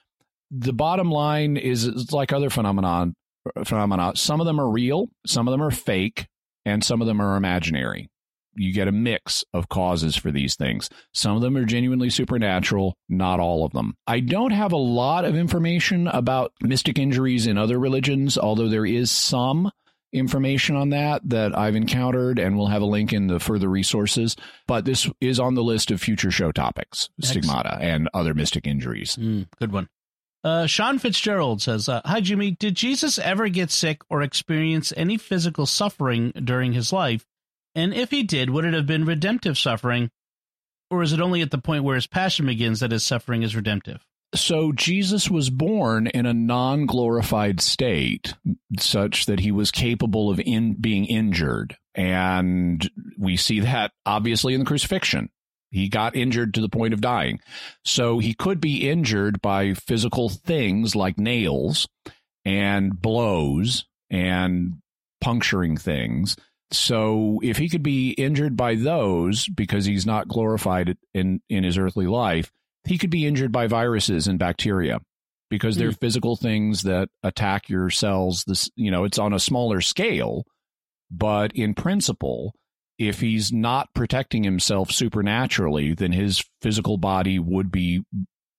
[0.58, 3.16] the bottom line is it's like other phenomenon
[3.64, 4.14] phenomena.
[4.16, 6.28] Some of them are real, some of them are fake,
[6.66, 8.10] and some of them are imaginary.
[8.58, 10.90] You get a mix of causes for these things.
[11.14, 13.96] Some of them are genuinely supernatural, not all of them.
[14.08, 18.86] I don't have a lot of information about mystic injuries in other religions, although there
[18.86, 19.72] is some
[20.14, 24.38] information on that that I've encountered, and we'll have a link in the further resources.
[24.68, 29.18] But this is on the list of future show topics stigmata and other mystic injuries.
[29.18, 29.90] Mm, good one.
[30.46, 32.52] Uh, Sean Fitzgerald says, uh, Hi, Jimmy.
[32.52, 37.26] Did Jesus ever get sick or experience any physical suffering during his life?
[37.74, 40.12] And if he did, would it have been redemptive suffering?
[40.92, 43.56] Or is it only at the point where his passion begins that his suffering is
[43.56, 44.06] redemptive?
[44.36, 48.36] So Jesus was born in a non glorified state,
[48.80, 51.76] such that he was capable of in, being injured.
[51.96, 55.32] And we see that obviously in the crucifixion.
[55.76, 57.42] He got injured to the point of dying.
[57.84, 61.90] So he could be injured by physical things like nails
[62.46, 64.76] and blows and
[65.20, 66.38] puncturing things.
[66.72, 71.78] So if he could be injured by those because he's not glorified in, in his
[71.78, 72.54] earthly life,
[72.86, 75.00] he could be injured by viruses and bacteria
[75.50, 76.00] because they're mm.
[76.00, 78.46] physical things that attack your cells.
[78.48, 80.46] This, you know, it's on a smaller scale,
[81.12, 82.54] but in principle,
[82.98, 88.04] if he's not protecting himself supernaturally, then his physical body would be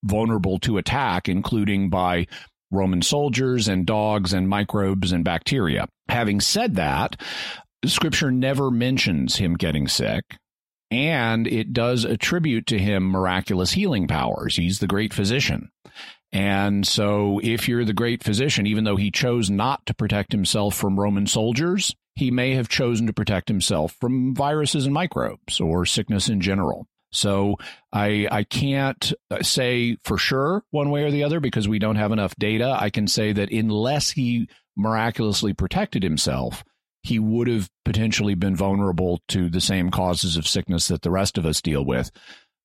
[0.05, 2.27] vulnerable to attack, including by
[2.71, 5.89] Roman soldiers and dogs and microbes and bacteria.
[6.09, 7.21] Having said that,
[7.85, 10.25] scripture never mentions him getting sick.
[10.91, 14.57] And it does attribute to him miraculous healing powers.
[14.57, 15.71] He's the great physician.
[16.33, 20.75] And so, if you're the great physician, even though he chose not to protect himself
[20.75, 25.87] from Roman soldiers, he may have chosen to protect himself from viruses and microbes or
[25.87, 26.89] sickness in general.
[27.13, 27.57] So
[27.93, 32.13] I I can't say for sure one way or the other because we don't have
[32.13, 32.77] enough data.
[32.79, 36.65] I can say that unless he miraculously protected himself,
[37.03, 41.39] he would have potentially been vulnerable to the same causes of sickness that the rest
[41.39, 42.11] of us deal with,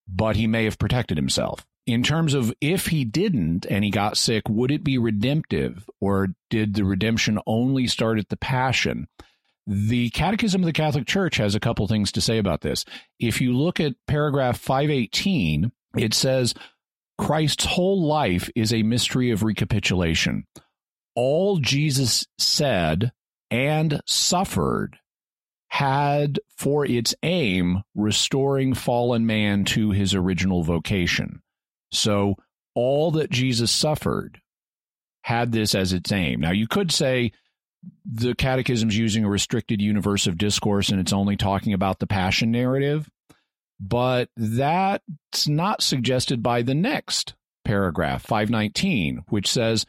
[0.08, 1.66] but he may have protected himself.
[1.88, 6.30] In terms of if he didn't and he got sick, would it be redemptive or
[6.50, 9.08] did the redemption only start at the passion?
[9.68, 12.84] The Catechism of the Catholic Church has a couple things to say about this.
[13.20, 16.54] If you look at paragraph 518, it says
[17.18, 20.46] Christ's whole life is a mystery of recapitulation.
[21.16, 23.12] All Jesus said
[23.52, 24.98] and suffered
[25.68, 31.42] had for its aim restoring fallen man to his original vocation.
[31.92, 32.36] So
[32.74, 34.42] all that Jesus suffered
[35.22, 36.40] had this as its aim.
[36.40, 37.32] Now you could say
[38.06, 42.52] the catechism's using a restricted universe of discourse and it's only talking about the passion
[42.52, 43.10] narrative,
[43.80, 49.86] but that's not suggested by the next paragraph 519 which says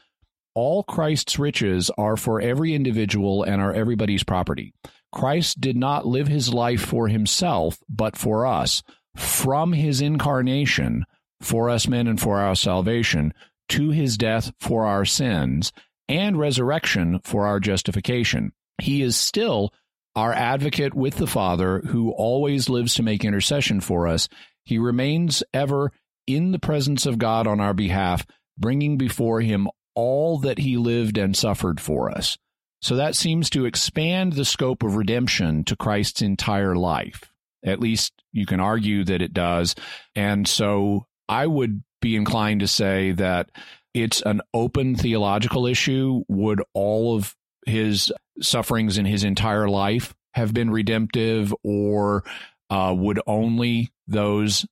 [0.54, 4.74] all Christ's riches are for every individual and are everybody's property.
[5.10, 8.82] Christ did not live his life for himself, but for us.
[9.16, 11.04] From his incarnation,
[11.40, 13.34] for us men and for our salvation,
[13.70, 15.72] to his death for our sins,
[16.12, 18.52] and resurrection for our justification.
[18.76, 19.72] He is still
[20.14, 24.28] our advocate with the Father who always lives to make intercession for us.
[24.64, 25.90] He remains ever
[26.26, 28.26] in the presence of God on our behalf,
[28.58, 32.36] bringing before him all that he lived and suffered for us.
[32.82, 37.32] So that seems to expand the scope of redemption to Christ's entire life.
[37.64, 39.74] At least you can argue that it does.
[40.14, 43.48] And so I would be inclined to say that
[43.94, 46.22] it's an open theological issue.
[46.28, 47.34] Would all of
[47.66, 52.24] his sufferings in his entire life have been redemptive, or
[52.70, 54.66] uh, would only those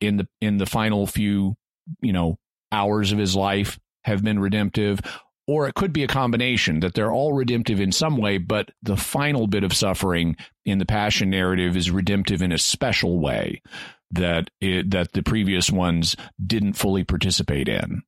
[0.00, 1.56] in the in the final few
[2.00, 2.38] you know
[2.72, 5.00] hours of his life have been redemptive,
[5.46, 8.96] or it could be a combination that they're all redemptive in some way, but the
[8.96, 13.62] final bit of suffering in the passion narrative is redemptive in a special way
[14.10, 18.02] that it, that the previous ones didn't fully participate in.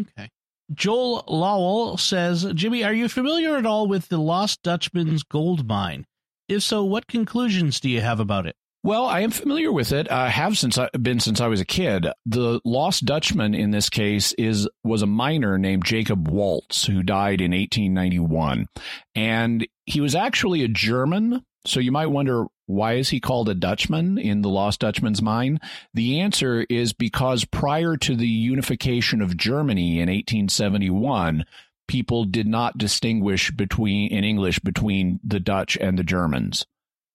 [0.00, 0.28] Okay.
[0.74, 6.04] Joel Lowell says, Jimmy, are you familiar at all with the Lost Dutchman's gold mine?
[6.48, 8.56] If so, what conclusions do you have about it?
[8.84, 10.10] Well, I am familiar with it.
[10.10, 12.06] I have since I, been since I was a kid.
[12.26, 17.40] The lost Dutchman in this case is was a miner named Jacob Waltz who died
[17.40, 18.66] in 1891,
[19.16, 21.44] and he was actually a German.
[21.68, 25.60] So you might wonder why is he called a Dutchman in the Lost Dutchman's mine?
[25.92, 31.44] The answer is because prior to the unification of Germany in 1871,
[31.86, 36.66] people did not distinguish between in English between the Dutch and the Germans.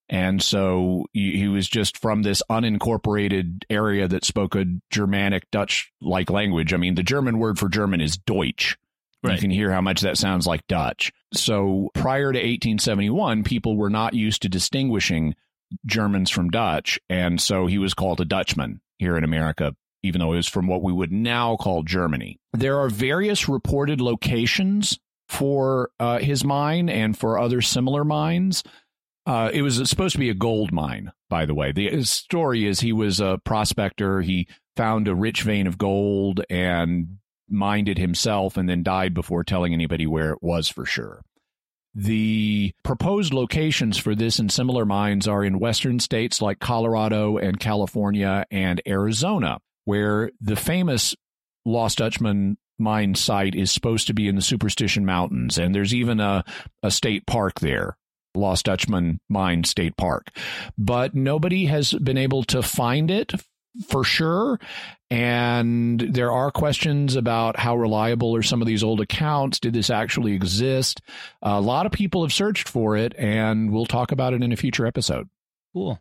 [0.10, 5.92] And so he, he, was just from this unincorporated area that spoke a Germanic Dutch
[6.02, 6.74] like language.
[6.74, 8.78] I mean, the German word for German is Deutsch.
[9.24, 9.36] Right.
[9.36, 11.12] You can hear how much that sounds like Dutch.
[11.34, 15.36] So prior to 1871, people were not used to distinguishing
[15.86, 17.00] Germans from Dutch.
[17.10, 20.68] And so he was called a Dutchman here in America, even though he was from
[20.68, 22.40] what we would now call Germany.
[22.52, 28.64] There are various reported locations for uh, his mine and for other similar mines.
[29.26, 31.72] Uh, it was supposed to be a gold mine, by the way.
[31.72, 34.22] The story is he was a prospector.
[34.22, 39.44] He found a rich vein of gold and mined it himself and then died before
[39.44, 41.22] telling anybody where it was for sure.
[41.96, 47.60] The proposed locations for this and similar mines are in western states like Colorado and
[47.60, 51.16] California and Arizona, where the famous
[51.66, 55.58] Lost Dutchman mine site is supposed to be in the Superstition Mountains.
[55.58, 56.44] And there's even a,
[56.82, 57.96] a state park there
[58.36, 60.30] Lost Dutchman Mine State Park.
[60.78, 63.34] But nobody has been able to find it
[63.88, 64.60] for sure.
[65.10, 69.60] And there are questions about how reliable are some of these old accounts.
[69.60, 71.02] Did this actually exist?
[71.42, 74.58] A lot of people have searched for it, and we'll talk about it in a
[74.58, 75.30] future episode.
[75.74, 76.00] Cool.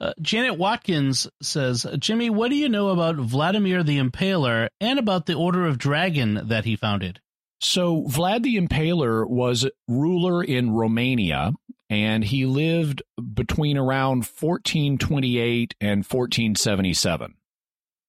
[0.00, 5.26] Uh, Janet Watkins says, Jimmy, what do you know about Vladimir the Impaler and about
[5.26, 7.20] the Order of Dragon that he founded?
[7.60, 11.52] So, Vlad the Impaler was ruler in Romania,
[11.90, 13.02] and he lived
[13.34, 17.34] between around 1428 and 1477.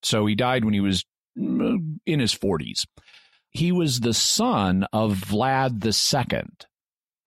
[0.03, 1.03] So, he died when he was
[1.37, 2.85] mm, in his 40s.
[3.49, 6.47] He was the son of Vlad the II.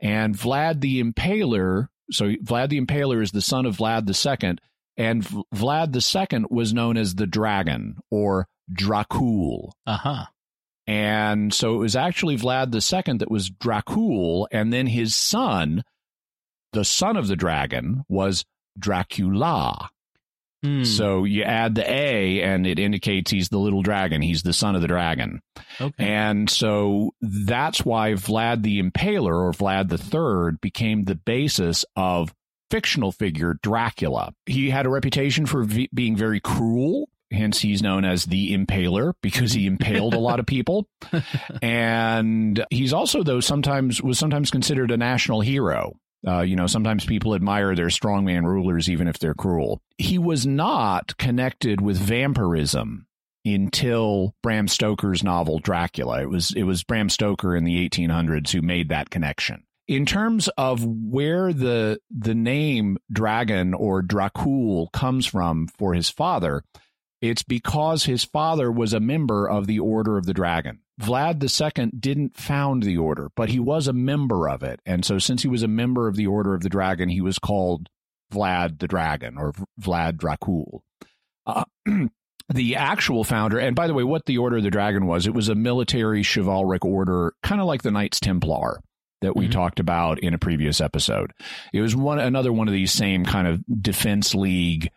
[0.01, 4.57] And Vlad the Impaler, so Vlad the Impaler is the son of Vlad the II,
[4.97, 5.23] and
[5.55, 9.73] Vlad II was known as the Dragon or Dracul.
[9.87, 10.25] Uh huh.
[10.87, 15.83] And so it was actually Vlad II that was Dracul, and then his son
[16.75, 18.45] the son of the dragon was
[18.79, 19.91] Dracula.
[20.63, 20.85] Hmm.
[20.85, 24.21] So you add the A and it indicates he's the little dragon.
[24.23, 25.41] He's the son of the dragon.
[25.81, 26.05] okay.
[26.05, 32.35] And so that's why Vlad the Impaler or Vlad the Third became the basis of
[32.71, 34.35] fictional figure Dracula.
[34.47, 37.09] He had a reputation for v- being very cruel.
[37.35, 40.89] Hence, he's known as the Impaler because he impaled a lot of people.
[41.63, 45.95] And he's also, though, sometimes was sometimes considered a national hero.
[46.27, 49.81] Uh, you know, sometimes people admire their strongman rulers, even if they're cruel.
[49.99, 53.07] He was not connected with vampirism
[53.45, 56.23] until Bram Stoker's novel Dracula.
[56.23, 59.65] It was it was Bram Stoker in the 1800s who made that connection.
[59.87, 66.63] In terms of where the the name dragon or Dracul comes from for his father,
[67.31, 70.81] it's because his father was a member of the Order of the Dragon.
[71.01, 74.81] Vlad II didn't found the order, but he was a member of it.
[74.87, 77.39] And so since he was a member of the Order of the Dragon, he was
[77.39, 77.89] called
[78.33, 80.81] Vlad the Dragon or Vlad Dracul.
[81.47, 81.65] Uh,
[82.53, 85.35] the actual founder, and by the way, what the Order of the Dragon was, it
[85.35, 88.81] was a military chivalric order, kind of like the Knights Templar
[89.23, 89.53] that we Mhm.
[89.53, 91.33] talked about in a previous episode.
[91.73, 94.91] It was one another one of these same kind of defense league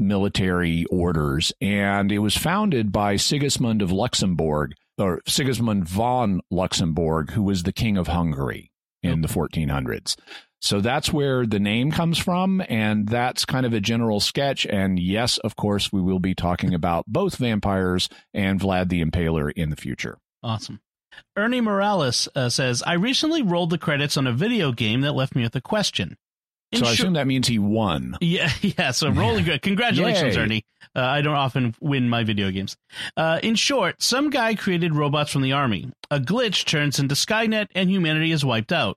[0.00, 7.42] military orders, and it was founded by Sigismund of Luxembourg or Sigismund von Luxembourg, who
[7.42, 8.70] was the king of Hungary
[9.02, 10.16] in the 1400s.
[10.62, 14.66] So that's where the name comes from, and that's kind of a general sketch.
[14.66, 19.50] And yes, of course, we will be talking about both vampires and Vlad the Impaler
[19.56, 20.18] in the future.
[20.42, 20.80] Awesome.
[21.36, 25.34] Ernie Morales uh, says, I recently rolled the credits on a video game that left
[25.34, 26.16] me with a question.
[26.72, 28.16] So I assume that means he won.
[28.20, 28.92] Yeah, yeah.
[28.92, 29.62] So rolling good.
[29.62, 30.42] Congratulations, Yay.
[30.42, 30.64] Ernie.
[30.94, 32.76] Uh, I don't often win my video games.
[33.16, 35.90] Uh, in short, some guy created robots from the army.
[36.10, 38.96] A glitch turns into Skynet, and humanity is wiped out.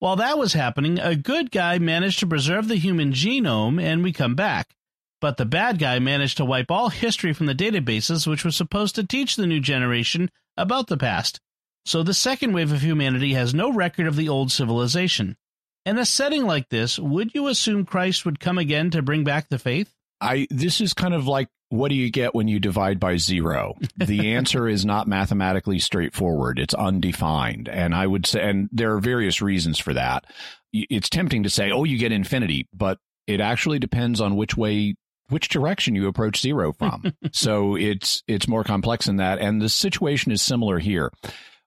[0.00, 4.12] While that was happening, a good guy managed to preserve the human genome, and we
[4.12, 4.74] come back.
[5.20, 8.96] But the bad guy managed to wipe all history from the databases, which was supposed
[8.96, 11.40] to teach the new generation about the past.
[11.84, 15.36] So the second wave of humanity has no record of the old civilization.
[15.84, 19.48] In a setting like this, would you assume Christ would come again to bring back
[19.48, 19.92] the faith?
[20.20, 23.74] I this is kind of like what do you get when you divide by zero?
[23.96, 26.58] The answer is not mathematically straightforward.
[26.58, 27.68] It's undefined.
[27.68, 30.24] And I would say and there are various reasons for that.
[30.72, 34.94] It's tempting to say, "Oh, you get infinity," but it actually depends on which way
[35.28, 37.12] which direction you approach zero from.
[37.32, 41.10] so it's it's more complex than that and the situation is similar here.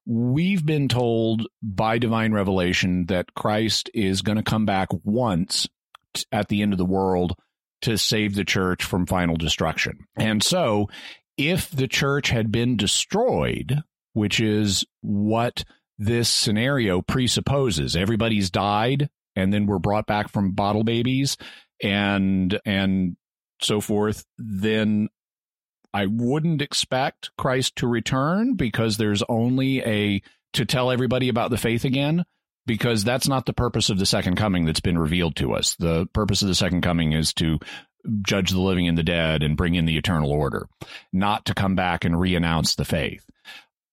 [0.06, 5.68] We've been told by divine revelation that Christ is going to come back once
[6.32, 7.34] at the end of the world
[7.82, 10.06] to save the church from final destruction.
[10.16, 10.90] And so,
[11.38, 13.84] if the church had been destroyed,
[14.14, 15.64] which is what
[15.98, 21.38] this scenario presupposes, everybody's died and then we're brought back from bottle babies
[21.84, 23.18] and and
[23.62, 25.10] so forth, then
[25.96, 30.22] I wouldn't expect Christ to return because there's only a
[30.52, 32.26] to tell everybody about the faith again
[32.66, 35.74] because that's not the purpose of the second coming that's been revealed to us.
[35.80, 37.60] The purpose of the second coming is to
[38.24, 40.68] judge the living and the dead and bring in the eternal order,
[41.14, 43.24] not to come back and re-announce the faith.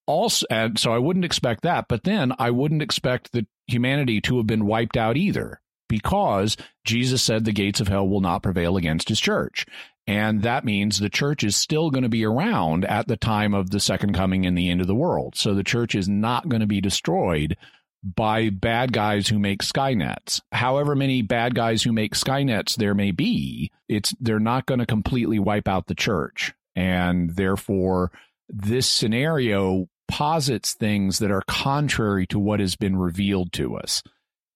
[0.04, 4.38] Also, and so I wouldn't expect that, but then I wouldn't expect the humanity to
[4.38, 5.61] have been wiped out either
[5.92, 9.66] because Jesus said the gates of hell will not prevail against his church.
[10.06, 13.68] And that means the church is still going to be around at the time of
[13.68, 15.36] the second coming and the end of the world.
[15.36, 17.58] So the church is not going to be destroyed
[18.02, 20.40] by bad guys who make Skynets.
[20.50, 24.86] However many bad guys who make Skynets there may be, it's they're not going to
[24.86, 26.54] completely wipe out the church.
[26.74, 28.12] And therefore
[28.48, 34.02] this scenario posits things that are contrary to what has been revealed to us.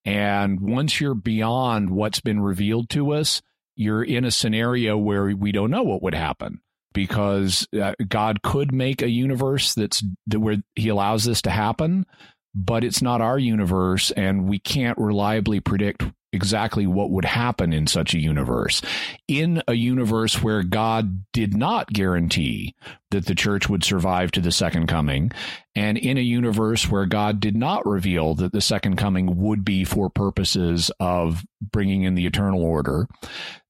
[0.06, 3.42] And once you're beyond what's been revealed to us,
[3.74, 6.60] you're in a scenario where we don't know what would happen
[6.94, 12.06] because uh, God could make a universe that's that where he allows this to happen,
[12.54, 17.86] but it's not our universe and we can't reliably predict exactly what would happen in
[17.86, 18.80] such a universe.
[19.26, 22.74] In a universe where God did not guarantee
[23.10, 25.32] that the church would survive to the second coming,
[25.76, 29.84] and in a universe where God did not reveal that the second coming would be
[29.84, 33.06] for purposes of bringing in the eternal order,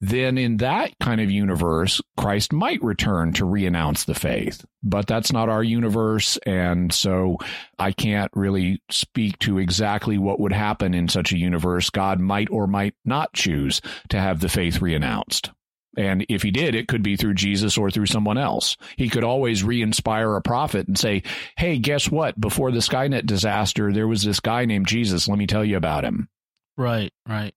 [0.01, 4.65] then in that kind of universe, Christ might return to re-announce the faith.
[4.83, 7.39] But that's not our universe, and so
[7.79, 11.91] I can't really speak to exactly what would happen in such a universe.
[11.91, 13.81] God might or might not choose
[14.11, 15.51] to have the faith re-announced.
[15.97, 18.77] And if he did, it could be through Jesus or through someone else.
[18.97, 21.23] He could always re inspire a prophet and say,
[21.57, 22.39] Hey, guess what?
[22.41, 25.29] Before the Skynet disaster, there was this guy named Jesus.
[25.29, 26.29] Let me tell you about him.
[26.77, 27.55] Right, right.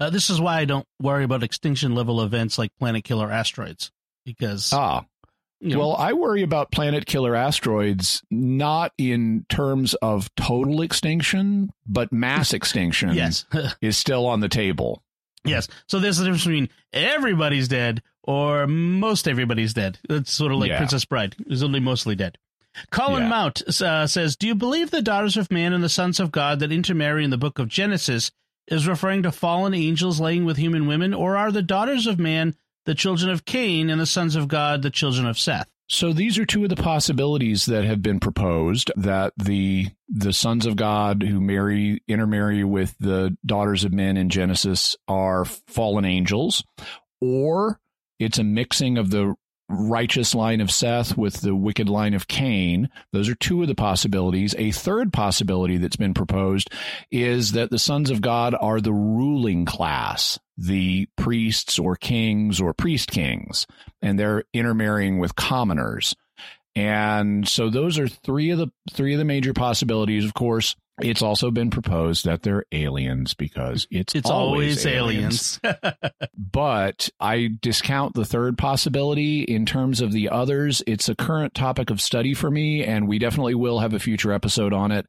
[0.00, 3.90] Uh, this is why I don't worry about extinction level events like planet killer asteroids
[4.24, 5.04] because ah.
[5.60, 11.70] You know, well, I worry about planet killer asteroids not in terms of total extinction,
[11.84, 13.44] but mass extinction yes.
[13.80, 15.02] is still on the table.
[15.44, 15.68] Yes.
[15.86, 19.98] So there's the difference between everybody's dead or most everybody's dead.
[20.08, 20.78] That's sort of like yeah.
[20.78, 22.38] Princess Bride, who's only mostly dead.
[22.90, 23.28] Colin yeah.
[23.28, 26.60] Mount uh, says, Do you believe the daughters of man and the sons of God
[26.60, 28.30] that intermarry in the book of Genesis
[28.66, 32.54] is referring to fallen angels laying with human women, or are the daughters of man
[32.84, 35.68] the children of Cain and the sons of God the children of Seth?
[35.88, 40.66] So these are two of the possibilities that have been proposed that the the sons
[40.66, 46.62] of God who marry intermarry with the daughters of men in Genesis are fallen angels
[47.20, 47.80] or
[48.18, 49.34] it's a mixing of the
[49.68, 52.88] righteous line of Seth with the wicked line of Cain.
[53.12, 54.54] Those are two of the possibilities.
[54.58, 56.70] A third possibility that's been proposed
[57.10, 62.74] is that the sons of God are the ruling class, the priests or kings or
[62.74, 63.66] priest kings,
[64.02, 66.14] and they're intermarrying with commoners.
[66.74, 70.24] And so those are three of the three of the major possibilities.
[70.24, 75.60] Of course, it's also been proposed that they're aliens because it's, it's always, always aliens.
[75.64, 75.96] aliens.
[76.36, 80.82] but I discount the third possibility in terms of the others.
[80.86, 84.32] It's a current topic of study for me, and we definitely will have a future
[84.32, 85.06] episode on it.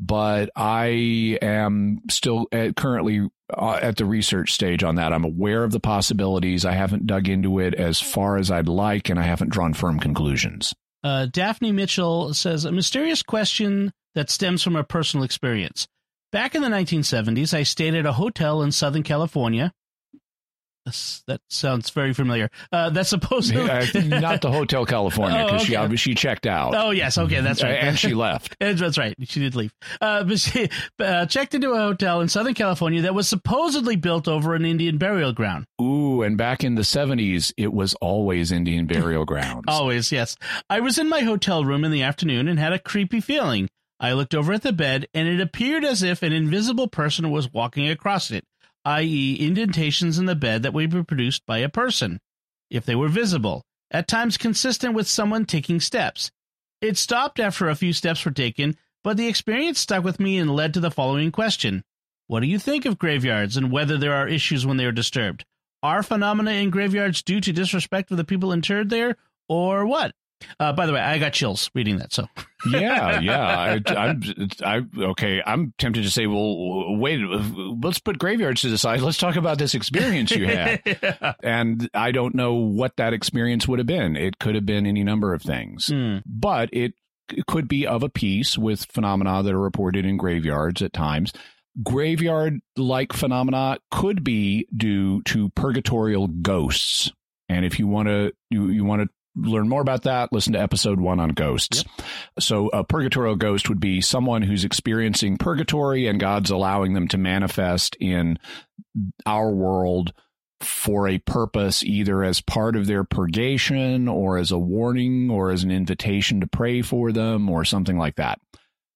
[0.00, 5.12] But I am still eh, currently uh, at the research stage on that.
[5.12, 6.64] I'm aware of the possibilities.
[6.64, 9.98] I haven't dug into it as far as I'd like, and I haven't drawn firm
[9.98, 10.74] conclusions.
[11.02, 15.86] Uh, Daphne Mitchell says a mysterious question that stems from a personal experience.
[16.32, 19.72] Back in the 1970s, I stayed at a hotel in Southern California.
[21.26, 22.50] That sounds very familiar.
[22.72, 23.86] Uh, that's supposed to uh,
[24.20, 25.96] not the Hotel California because oh, okay.
[25.96, 26.74] she she checked out.
[26.74, 28.56] Oh yes, okay, that's right, and she left.
[28.58, 29.72] that's right, she did leave.
[30.00, 30.68] Uh, but she
[30.98, 34.98] uh, checked into a hotel in Southern California that was supposedly built over an Indian
[34.98, 35.66] burial ground.
[35.80, 39.64] Ooh, and back in the seventies, it was always Indian burial grounds.
[39.68, 40.36] always, yes.
[40.70, 43.68] I was in my hotel room in the afternoon and had a creepy feeling.
[44.00, 47.52] I looked over at the bed, and it appeared as if an invisible person was
[47.52, 48.44] walking across it,
[48.88, 52.18] i.e., indentations in the bed that would be produced by a person,
[52.70, 56.30] if they were visible, at times consistent with someone taking steps.
[56.80, 60.50] It stopped after a few steps were taken, but the experience stuck with me and
[60.50, 61.84] led to the following question
[62.28, 65.44] What do you think of graveyards and whether there are issues when they are disturbed?
[65.82, 69.16] Are phenomena in graveyards due to disrespect for the people interred there,
[69.50, 70.14] or what?
[70.60, 72.12] Uh, by the way, I got chills reading that.
[72.12, 72.28] So
[72.70, 73.80] yeah, yeah.
[73.86, 74.22] I, I'm,
[74.64, 75.42] I okay.
[75.44, 77.20] I'm tempted to say, well, wait.
[77.20, 79.00] Let's put graveyards to the side.
[79.00, 80.82] Let's talk about this experience you had.
[80.86, 81.34] yeah.
[81.42, 84.16] And I don't know what that experience would have been.
[84.16, 86.22] It could have been any number of things, mm.
[86.26, 86.94] but it
[87.46, 91.32] could be of a piece with phenomena that are reported in graveyards at times
[91.82, 97.12] graveyard like phenomena could be due to purgatorial ghosts.
[97.48, 100.60] And if you want to you, you want to learn more about that, listen to
[100.60, 101.84] episode one on ghosts.
[101.84, 102.06] Yep.
[102.40, 107.18] So, a purgatorial ghost would be someone who's experiencing purgatory and God's allowing them to
[107.18, 108.38] manifest in
[109.26, 110.12] our world
[110.60, 115.62] for a purpose, either as part of their purgation or as a warning or as
[115.62, 118.40] an invitation to pray for them or something like that.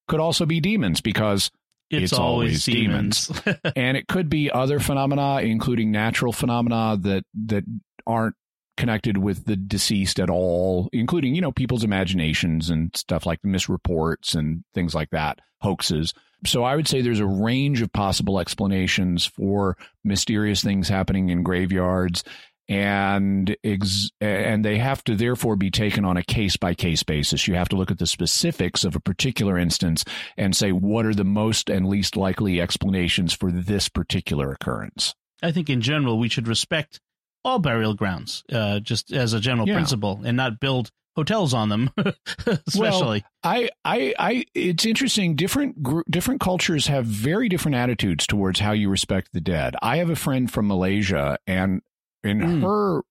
[0.09, 1.51] Could also be demons because
[1.89, 3.26] it's, it's always, always, demons.
[3.28, 3.61] demons.
[3.76, 7.64] and it could be other phenomena, including natural phenomena that that
[8.07, 8.35] aren't
[8.77, 14.35] connected with the deceased at all, including, you know, people's imaginations and stuff like misreports
[14.35, 16.14] and things like that, hoaxes.
[16.47, 21.43] So I would say there's a range of possible explanations for mysterious things happening in
[21.43, 22.25] graveyards
[22.68, 27.47] and ex- and they have to therefore be taken on a case by case basis.
[27.47, 30.05] You have to look at the specifics of a particular instance
[30.37, 35.14] and say what are the most and least likely explanations for this particular occurrence.
[35.43, 37.01] I think in general we should respect
[37.45, 39.74] all burial grounds, uh, just as a general yeah.
[39.74, 41.90] principle, and not build hotels on them.
[42.66, 45.34] especially, well, I, I, I, it's interesting.
[45.34, 49.74] Different gr- different cultures have very different attitudes towards how you respect the dead.
[49.82, 51.82] I have a friend from Malaysia, and
[52.24, 52.62] in mm.
[52.62, 53.03] her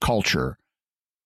[0.00, 0.58] culture,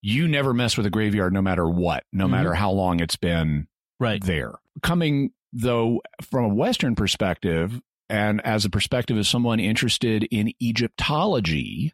[0.00, 2.32] you never mess with a graveyard, no matter what, no mm-hmm.
[2.32, 3.68] matter how long it's been
[4.00, 4.54] right there.
[4.82, 11.92] Coming though from a Western perspective, and as a perspective of someone interested in Egyptology,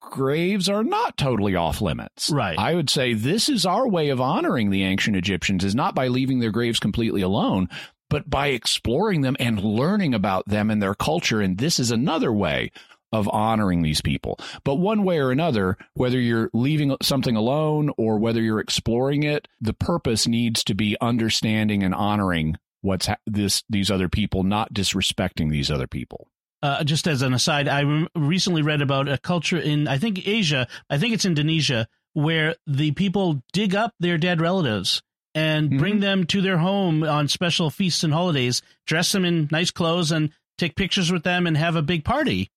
[0.00, 2.30] graves are not totally off limits.
[2.30, 2.58] Right.
[2.58, 6.08] I would say this is our way of honoring the ancient Egyptians is not by
[6.08, 7.68] leaving their graves completely alone,
[8.10, 11.40] but by exploring them and learning about them and their culture.
[11.40, 12.72] And this is another way
[13.12, 14.38] of honoring these people.
[14.64, 19.48] But one way or another, whether you're leaving something alone or whether you're exploring it,
[19.60, 24.74] the purpose needs to be understanding and honoring what's ha- this these other people, not
[24.74, 26.28] disrespecting these other people.
[26.62, 30.26] Uh, just as an aside, I re- recently read about a culture in, I think,
[30.26, 35.02] Asia, I think it's Indonesia, where the people dig up their dead relatives
[35.34, 35.78] and mm-hmm.
[35.78, 40.10] bring them to their home on special feasts and holidays, dress them in nice clothes,
[40.10, 42.50] and take pictures with them and have a big party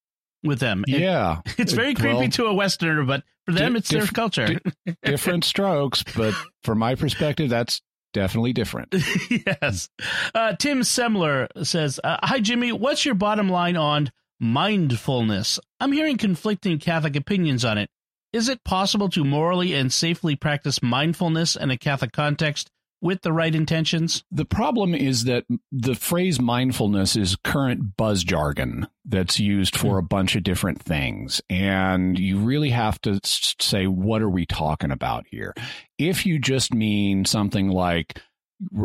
[0.44, 0.84] with them.
[0.88, 1.42] Yeah.
[1.58, 4.60] It's very creepy well, to a Westerner, but for them, di- it's their culture.
[4.86, 6.34] Di- different strokes, but
[6.64, 7.82] from my perspective, that's
[8.14, 8.94] definitely different.
[9.30, 9.90] yes.
[10.34, 12.72] Uh, Tim Semler says, uh, Hi, Jimmy.
[12.72, 15.60] What's your bottom line on mindfulness?
[15.80, 17.90] I'm hearing conflicting Catholic opinions on it.
[18.34, 22.70] Is it possible to morally and safely practice mindfulness in a Catholic context
[23.02, 24.24] with the right intentions?
[24.32, 30.04] The problem is that the phrase mindfulness is current buzz jargon that's used for a
[30.04, 31.42] bunch of different things.
[31.50, 35.54] And you really have to say, what are we talking about here?
[35.98, 38.22] If you just mean something like,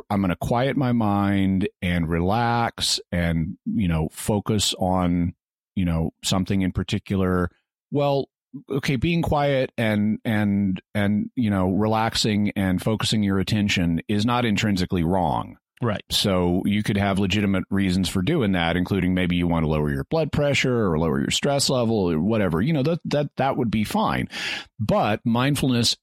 [0.09, 5.35] I'm going to quiet my mind and relax and, you know, focus on,
[5.75, 7.51] you know, something in particular.
[7.91, 8.31] Well,
[8.71, 14.45] okay being quiet and and and you know relaxing and focusing your attention is not
[14.45, 15.57] intrinsically wrong.
[15.83, 16.05] Right.
[16.11, 19.91] So you could have legitimate reasons for doing that including maybe you want to lower
[19.91, 22.63] your blood pressure or lower your stress level or whatever.
[22.63, 24.29] You know that that that would be fine.
[24.81, 25.97] But mindfulness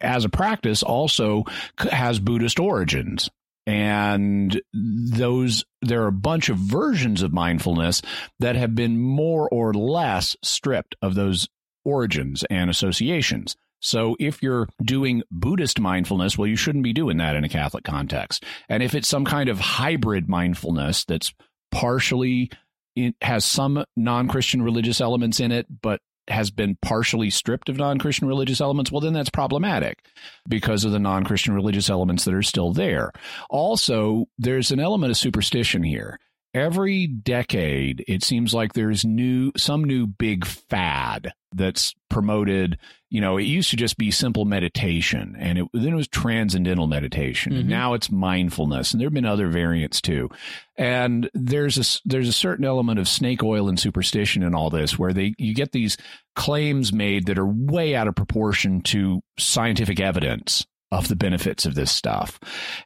[0.00, 1.44] as a practice also
[1.78, 3.28] has buddhist origins.
[3.66, 8.00] And those there are a bunch of versions of mindfulness
[8.40, 11.48] that have been more or less stripped of those
[11.84, 13.56] origins and associations.
[13.80, 17.84] So if you're doing Buddhist mindfulness, well, you shouldn't be doing that in a Catholic
[17.84, 18.44] context.
[18.68, 21.32] And if it's some kind of hybrid mindfulness that's
[21.70, 22.50] partially
[22.96, 28.26] it has some non-Christian religious elements in it, but has been partially stripped of non-Christian
[28.26, 30.04] religious elements, well, then that's problematic
[30.48, 33.12] because of the non-Christian religious elements that are still there.
[33.48, 36.18] Also, there's an element of superstition here
[36.54, 42.78] every decade it seems like there's new some new big fad that's promoted
[43.10, 46.86] you know it used to just be simple meditation and it, then it was transcendental
[46.86, 47.60] meditation mm-hmm.
[47.60, 50.28] and now it's mindfulness and there have been other variants too
[50.76, 54.98] and there's a there's a certain element of snake oil and superstition in all this
[54.98, 55.96] where they you get these
[56.36, 61.74] claims made that are way out of proportion to scientific evidence of the benefits of
[61.74, 62.38] this stuff.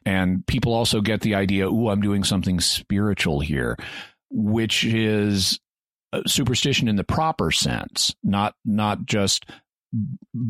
[0.05, 3.77] And people also get the idea, oh I'm doing something spiritual here,
[4.29, 5.59] which is
[6.13, 9.47] Uh, superstition in the proper sense, not not just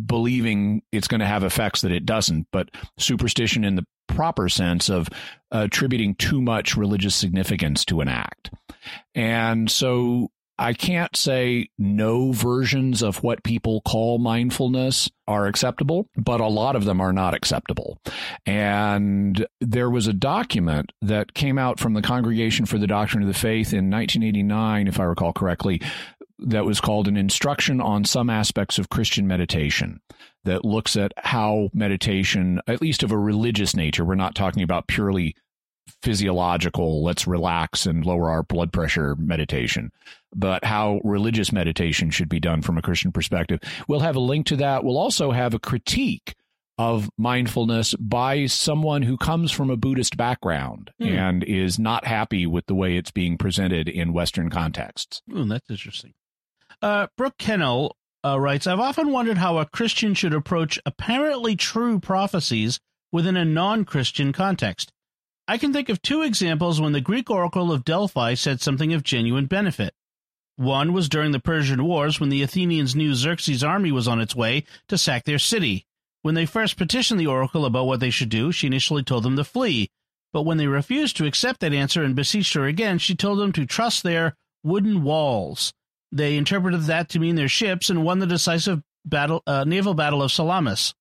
[0.05, 4.89] believing it's going to have effects that it doesn't, but superstition in the proper sense
[4.89, 5.07] of
[5.51, 8.51] attributing too much religious significance to an act.
[9.15, 16.41] And so I can't say no versions of what people call mindfulness are acceptable, but
[16.41, 17.97] a lot of them are not acceptable.
[18.45, 23.27] And there was a document that came out from the Congregation for the Doctrine of
[23.27, 25.81] the Faith in 1989, if I recall correctly,
[26.39, 30.01] that was called an instruction on some aspects of Christian meditation
[30.43, 34.87] that looks at how meditation, at least of a religious nature, we're not talking about
[34.87, 35.35] purely
[36.01, 39.91] physiological, let's relax and lower our blood pressure meditation,
[40.35, 43.59] but how religious meditation should be done from a Christian perspective.
[43.87, 44.83] We'll have a link to that.
[44.83, 46.35] We'll also have a critique
[46.77, 51.07] of mindfulness by someone who comes from a Buddhist background mm.
[51.07, 55.21] and is not happy with the way it's being presented in Western contexts.
[55.33, 56.13] Oh, that's interesting.
[56.81, 61.99] Uh, Brooke Kennel uh, writes I've often wondered how a Christian should approach apparently true
[61.99, 62.79] prophecies
[63.11, 64.91] within a non Christian context.
[65.45, 69.03] I can think of two examples when the Greek oracle of Delphi said something of
[69.03, 69.93] genuine benefit.
[70.55, 74.35] One was during the Persian Wars when the Athenians knew Xerxes' army was on its
[74.35, 75.85] way to sack their city.
[76.21, 79.35] When they first petitioned the oracle about what they should do, she initially told them
[79.35, 79.89] to flee.
[80.31, 83.51] But when they refused to accept that answer and beseeched her again, she told them
[83.53, 85.73] to trust their wooden walls.
[86.11, 90.23] They interpreted that to mean their ships and won the decisive battle, uh, naval battle
[90.23, 90.93] of Salamis.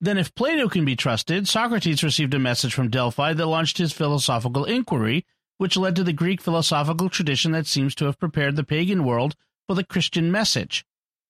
[0.00, 3.92] Then, if Plato can be trusted, Socrates received a message from Delphi that launched his
[3.92, 5.26] philosophical inquiry,
[5.58, 9.36] which led to the Greek philosophical tradition that seems to have prepared the pagan world
[9.66, 10.86] for the Christian message.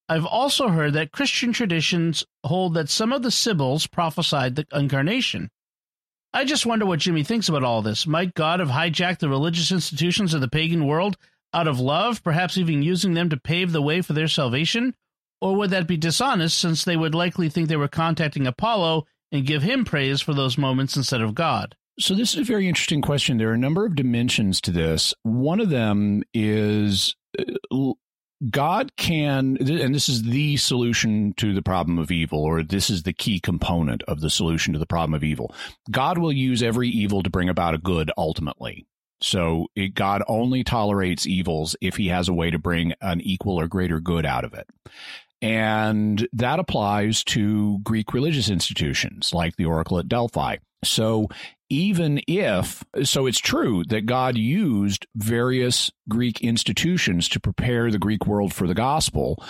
[0.08, 5.50] I've also heard that Christian traditions hold that some of the Sibyls prophesied the incarnation.
[6.32, 8.06] I just wonder what Jimmy thinks about all this.
[8.06, 11.16] Might God have hijacked the religious institutions of the pagan world
[11.52, 14.94] out of love, perhaps even using them to pave the way for their salvation?
[15.40, 19.46] Or would that be dishonest since they would likely think they were contacting Apollo and
[19.46, 21.76] give him praise for those moments instead of God?
[21.98, 23.36] So, this is a very interesting question.
[23.36, 25.12] There are a number of dimensions to this.
[25.22, 27.92] One of them is uh,
[28.48, 33.02] God can, and this is the solution to the problem of evil, or this is
[33.02, 35.54] the key component of the solution to the problem of evil.
[35.90, 38.86] God will use every evil to bring about a good ultimately.
[39.20, 43.60] So it, God only tolerates evils if he has a way to bring an equal
[43.60, 44.66] or greater good out of it.
[45.42, 50.56] And that applies to Greek religious institutions like the Oracle at Delphi.
[50.84, 51.28] So
[51.70, 58.26] even if, so it's true that God used various Greek institutions to prepare the Greek
[58.26, 59.42] world for the gospel.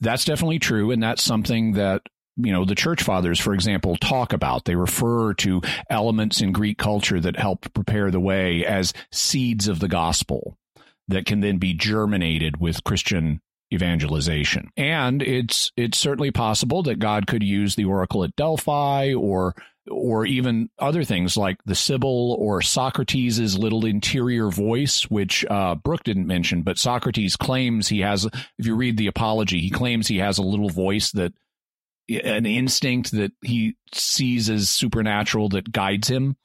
[0.00, 0.90] That's definitely true.
[0.90, 2.02] And that's something that
[2.36, 4.66] you know, the church fathers, for example, talk about.
[4.66, 9.80] They refer to elements in Greek culture that helped prepare the way as seeds of
[9.80, 10.58] the gospel
[11.08, 13.40] that can then be germinated with Christian
[13.72, 14.70] evangelization.
[14.76, 19.54] And it's it's certainly possible that God could use the oracle at Delphi or
[19.90, 26.04] or even other things like the Sibyl or Socrates' little interior voice, which uh, Brooke
[26.04, 30.18] didn't mention, but Socrates claims he has, if you read the apology, he claims he
[30.18, 31.32] has a little voice that
[32.08, 36.36] an instinct that he sees as supernatural that guides him.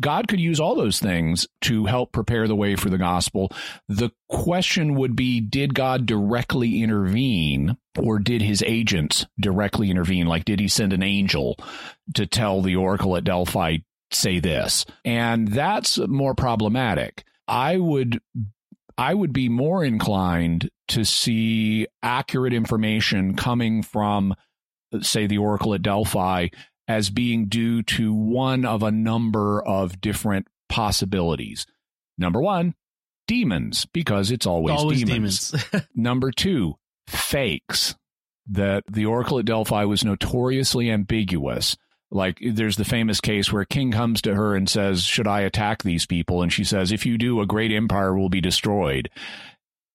[0.00, 3.50] God could use all those things to help prepare the way for the gospel.
[3.88, 10.26] The question would be did God directly intervene or did his agents directly intervene?
[10.26, 11.56] Like, did he send an angel
[12.14, 13.78] to tell the oracle at Delphi,
[14.10, 14.84] say this?
[15.04, 17.24] And that's more problematic.
[17.46, 18.20] I would
[18.96, 24.34] I would be more inclined to see accurate information coming from
[25.02, 26.48] say, the Oracle at Delphi
[26.86, 31.66] as being due to one of a number of different possibilities.
[32.18, 32.74] Number one,
[33.26, 35.50] demons, because it's always, always demons.
[35.50, 35.86] demons.
[35.94, 36.74] Number two,
[37.08, 37.94] fakes.
[38.46, 41.78] That the Oracle at Delphi was notoriously ambiguous.
[42.10, 45.40] Like there's the famous case where a king comes to her and says, Should I
[45.40, 46.42] attack these people?
[46.42, 49.08] And she says, If you do, a great empire will be destroyed.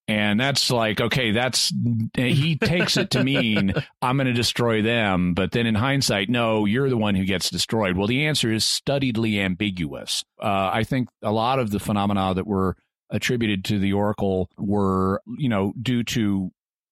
[0.10, 1.72] And that's like, okay, that's,
[2.16, 5.36] he takes it to mean I'm going to destroy them.
[5.36, 7.96] But then in hindsight, no, you're the one who gets destroyed.
[7.96, 10.26] Well, the answer is studiedly ambiguous.
[10.42, 12.76] Uh, I think a lot of the phenomena that were
[13.12, 16.50] attributed to the Oracle were, you know, due to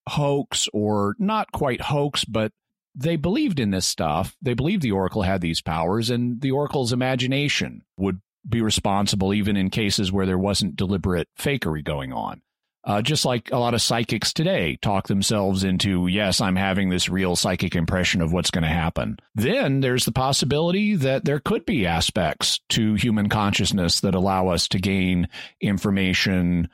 [0.08, 2.52] hoax or not quite hoax, but
[2.94, 4.36] they believed in this stuff.
[4.44, 9.58] They believed the Oracle had these powers, and the Oracle's imagination would be responsible even
[9.58, 12.44] in cases where there wasn't deliberate fakery going on.
[12.88, 17.10] Uh, just like a lot of psychics today talk themselves into, yes, I'm having this
[17.10, 19.18] real psychic impression of what's going to happen.
[19.36, 24.70] Then there's the possibility that there could be aspects to human consciousness that allow us
[24.70, 25.28] to gain
[25.60, 26.70] information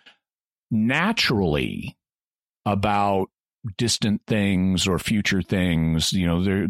[0.70, 1.98] naturally
[2.64, 3.30] about
[3.78, 6.14] distant things or future things.
[6.14, 6.68] You know, there,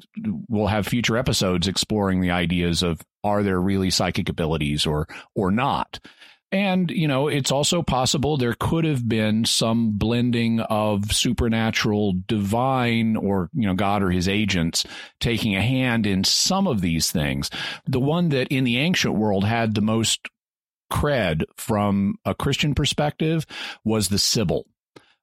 [0.48, 5.52] we'll have future episodes exploring the ideas of are there really psychic abilities or or
[5.52, 6.00] not.
[6.54, 13.16] And, you know, it's also possible there could have been some blending of supernatural divine
[13.16, 14.86] or, you know, God or his agents
[15.20, 17.50] taking a hand in some of these things.
[17.88, 20.28] The one that in the ancient world had the most
[20.92, 23.48] cred from a Christian perspective
[23.84, 24.68] was the Sibyl.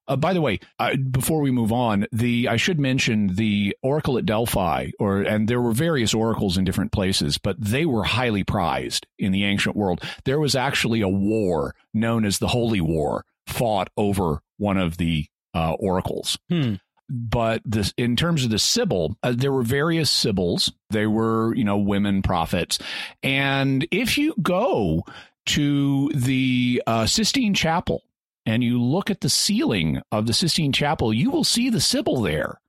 [0.09, 4.19] Uh, by the way, uh, before we move on, the I should mention the Oracle
[4.19, 8.43] at Delphi, or and there were various oracles in different places, but they were highly
[8.43, 10.03] prized in the ancient world.
[10.25, 15.27] There was actually a war known as the Holy War fought over one of the
[15.55, 16.39] uh, oracles.
[16.49, 16.75] Hmm.
[17.09, 20.73] But this, in terms of the Sibyl, uh, there were various Sibyls.
[20.91, 22.79] They were, you know, women prophets,
[23.23, 25.05] and if you go
[25.47, 28.03] to the uh, Sistine Chapel
[28.51, 32.21] and you look at the ceiling of the Sistine Chapel, you will see the Sibyl
[32.21, 32.61] there,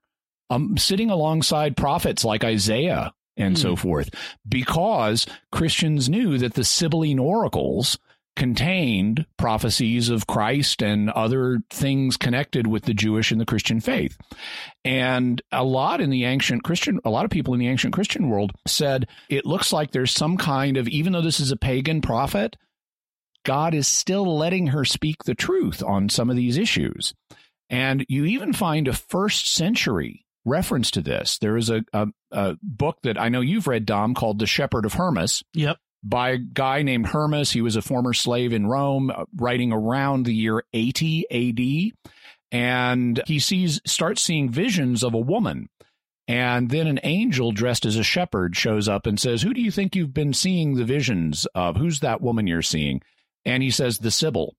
[0.48, 3.80] um, sitting alongside prophets like Isaiah and so hmm.
[3.80, 4.10] forth,
[4.48, 7.98] because Christians knew that the Sibylline oracles
[8.36, 14.16] contained prophecies of Christ and other things connected with the Jewish and the Christian faith.
[14.84, 18.28] And a lot in the ancient Christian, a lot of people in the ancient Christian
[18.28, 22.02] world said it looks like there's some kind of, even though this is a pagan
[22.02, 22.56] prophet,
[23.44, 27.14] God is still letting her speak the truth on some of these issues.
[27.70, 31.38] And you even find a first century reference to this.
[31.38, 34.84] There is a, a, a book that I know you've read, Dom, called The Shepherd
[34.84, 35.42] of Hermas.
[35.54, 35.78] Yep.
[36.04, 37.52] By a guy named Hermas.
[37.52, 42.10] He was a former slave in Rome, uh, writing around the year 80 AD.
[42.50, 45.68] And he sees, starts seeing visions of a woman.
[46.28, 49.70] And then an angel dressed as a shepherd shows up and says, Who do you
[49.70, 51.76] think you've been seeing the visions of?
[51.76, 53.00] Who's that woman you're seeing?
[53.44, 54.54] And he says the Sibyl.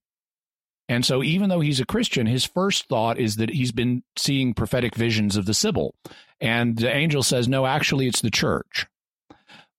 [0.88, 4.52] And so, even though he's a Christian, his first thought is that he's been seeing
[4.52, 5.94] prophetic visions of the Sibyl.
[6.40, 8.86] And the angel says, no, actually, it's the church.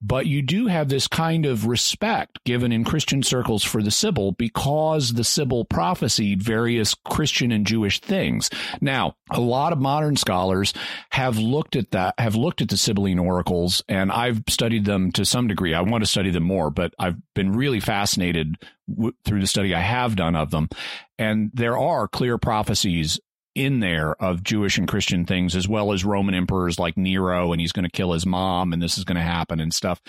[0.06, 4.34] But you do have this kind of respect given in Christian circles for the Sibyl
[4.34, 8.52] because the Sibyl prophesied various Christian and Jewish things.
[8.82, 10.76] Now, a lot of modern scholars
[11.10, 15.26] have looked at that, have looked at the Sibylline oracles, and I've studied them to
[15.26, 15.74] some degree.
[15.74, 19.74] I want to study them more, but I've been really fascinated w- through the study
[19.74, 20.70] I have done of them.
[21.18, 23.20] And there are clear prophecies
[23.56, 27.62] in there of Jewish and Christian things, as well as Roman emperors like Nero, and
[27.62, 30.02] he's going to kill his mom, and this is going to happen and stuff.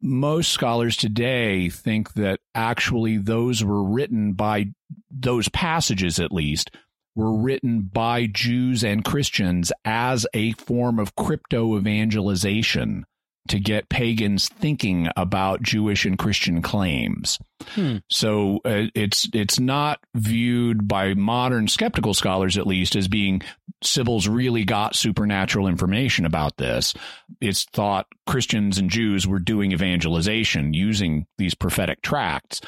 [0.00, 4.68] Most scholars today think that actually those were written by
[5.10, 6.70] those passages, at least,
[7.14, 13.04] were written by Jews and Christians as a form of crypto evangelization
[13.48, 17.38] to get pagans thinking about Jewish and Christian claims.
[17.70, 17.96] Hmm.
[18.10, 23.42] So uh, it's it's not viewed by modern skeptical scholars, at least, as being
[23.82, 26.94] Sibyl's really got supernatural information about this.
[27.40, 32.60] It's thought Christians and Jews were doing evangelization using these prophetic tracts,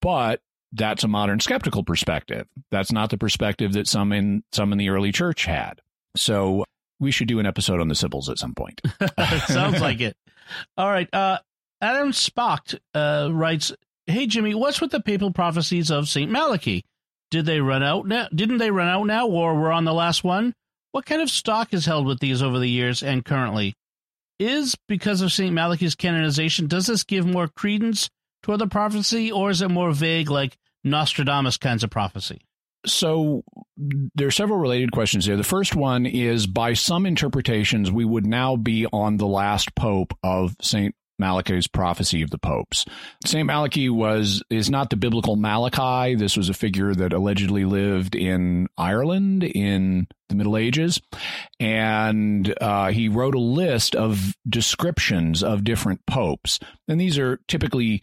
[0.00, 0.40] but
[0.72, 2.46] that's a modern skeptical perspective.
[2.70, 5.80] That's not the perspective that some in some in the early church had.
[6.16, 6.64] So
[7.00, 8.80] we should do an episode on the Sibyls at some point.
[9.46, 10.16] Sounds like it.
[10.76, 11.08] All right.
[11.12, 11.38] Uh,
[11.80, 13.72] Adam Spock uh, writes,
[14.06, 16.84] "Hey Jimmy, what's with the papal prophecies of Saint Malachy?
[17.30, 18.28] Did they run out now?
[18.34, 20.54] Didn't they run out now, or we're on the last one?
[20.92, 23.74] What kind of stock is held with these over the years and currently?
[24.38, 28.08] Is because of Saint Malachy's canonization, does this give more credence
[28.42, 32.40] toward the prophecy, or is it more vague, like Nostradamus kinds of prophecy?"
[32.86, 33.42] So
[34.14, 35.36] there are several related questions here.
[35.36, 40.14] The first one is by some interpretations, we would now be on the last pope
[40.22, 40.94] of St.
[41.18, 42.84] Malachy's prophecy of the popes.
[43.24, 46.14] Saint Malachy was is not the biblical Malachi.
[46.14, 51.00] This was a figure that allegedly lived in Ireland in the Middle Ages,
[51.58, 58.00] and uh, he wrote a list of descriptions of different popes, and these are typically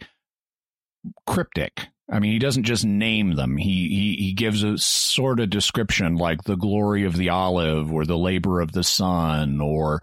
[1.26, 1.88] cryptic.
[2.10, 3.56] I mean, he doesn't just name them.
[3.56, 8.04] He, he he gives a sort of description like the glory of the olive or
[8.04, 10.00] the labor of the sun or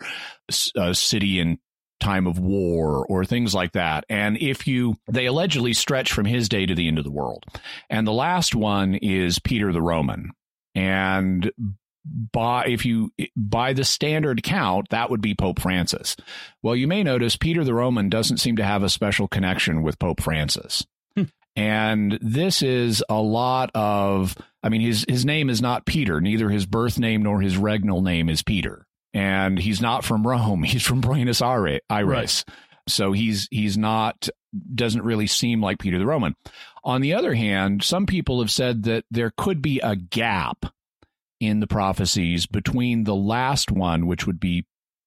[0.76, 1.60] a city in
[2.02, 4.04] time of war or things like that.
[4.10, 7.46] And if you, they allegedly stretch from his day to the end of the world.
[7.90, 10.32] And the last one is Peter the Roman.
[10.76, 11.52] And
[12.06, 16.18] by if you by the standard count that would be pope francis
[16.62, 19.98] well you may notice peter the roman doesn't seem to have a special connection with
[20.00, 20.86] pope francis
[21.56, 26.20] and this is a lot of, I mean, his, his name is not Peter.
[26.20, 28.88] Neither his birth name nor his regnal name is Peter.
[29.14, 30.64] And he's not from Rome.
[30.64, 31.82] He's from Buenos Aires.
[31.92, 32.44] Right.
[32.88, 34.28] So he's, he's not,
[34.74, 36.36] doesn't really seem like Peter the Roman.
[36.84, 40.66] On the other hand, some people have said that there could be a gap
[41.40, 44.66] in the prophecies between the last one, which would be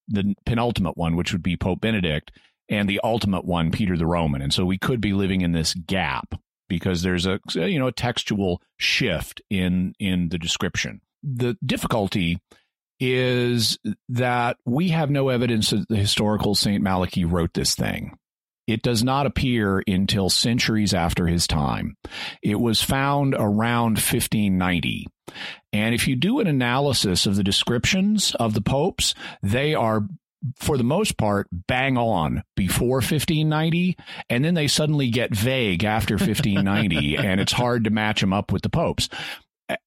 [0.09, 2.31] the penultimate one, which would be Pope Benedict,
[2.69, 4.43] and the ultimate one, Peter the Roman.
[4.43, 6.35] And so we could be living in this gap
[6.69, 11.01] because there's a you know a textual shift in in the description.
[11.23, 12.41] The difficulty
[12.99, 18.17] is that we have no evidence that the historical Saint Malachy wrote this thing.
[18.67, 21.97] It does not appear until centuries after his time.
[22.43, 25.07] It was found around 1590.
[25.73, 30.09] And if you do an analysis of the descriptions of the popes, they are
[30.57, 33.97] for the most part, bang on before 1590,
[34.29, 38.53] and then they suddenly get vague after 1590, and it's hard to match them up
[38.53, 39.09] with the popes.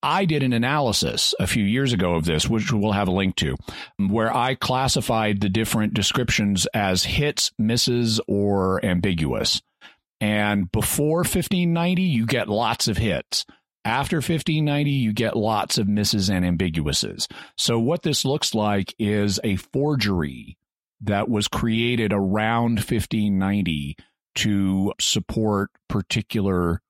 [0.03, 3.35] I did an analysis a few years ago of this, which we'll have a link
[3.37, 3.55] to,
[3.97, 9.61] where I classified the different descriptions as hits, misses, or ambiguous.
[10.19, 13.45] And before 1590, you get lots of hits.
[13.89, 17.25] After 1590, you get lots of misses and ambiguouses.
[17.57, 20.59] So, what this looks like is a forgery
[21.01, 23.97] that was created around 1590
[24.35, 26.83] to support particular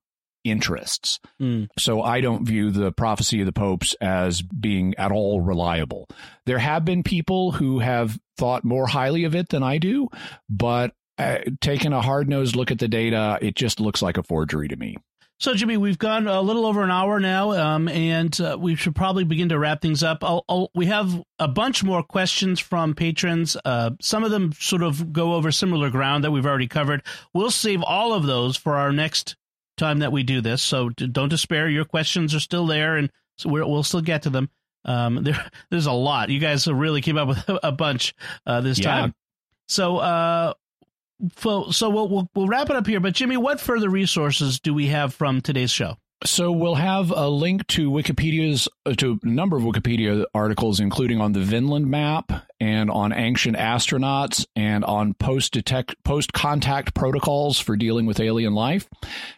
[0.43, 1.22] interests.
[1.41, 1.70] Mm.
[1.78, 6.10] So I don't view the prophecy of the popes as being at all reliable.
[6.45, 10.10] There have been people who have thought more highly of it than I do,
[10.50, 14.24] but uh, taking a hard nosed look at the data, it just looks like a
[14.24, 14.97] forgery to me.
[15.42, 18.94] So, Jimmy, we've gone a little over an hour now, um, and uh, we should
[18.94, 20.22] probably begin to wrap things up.
[20.22, 23.56] I'll, I'll, we have a bunch more questions from patrons.
[23.64, 27.04] Uh, some of them sort of go over similar ground that we've already covered.
[27.34, 29.38] We'll save all of those for our next
[29.78, 30.62] time that we do this.
[30.62, 31.70] So don't despair.
[31.70, 34.50] Your questions are still there, and so we will still get to them.
[34.84, 36.28] Um, there, there's a lot.
[36.28, 38.14] You guys really came up with a bunch
[38.46, 38.92] uh, this yeah.
[38.92, 39.16] time.
[39.70, 40.54] So uh,
[41.38, 42.99] so, so we'll, we'll, we'll wrap it up here.
[42.99, 45.97] But Jimmy, what further resources do we have from today's show?
[46.26, 51.22] So we'll have a link to Wikipedia's uh, to a number of Wikipedia articles, including
[51.22, 57.57] on the Vinland map and on ancient astronauts and on post detect post contact protocols
[57.57, 58.89] for dealing with alien life.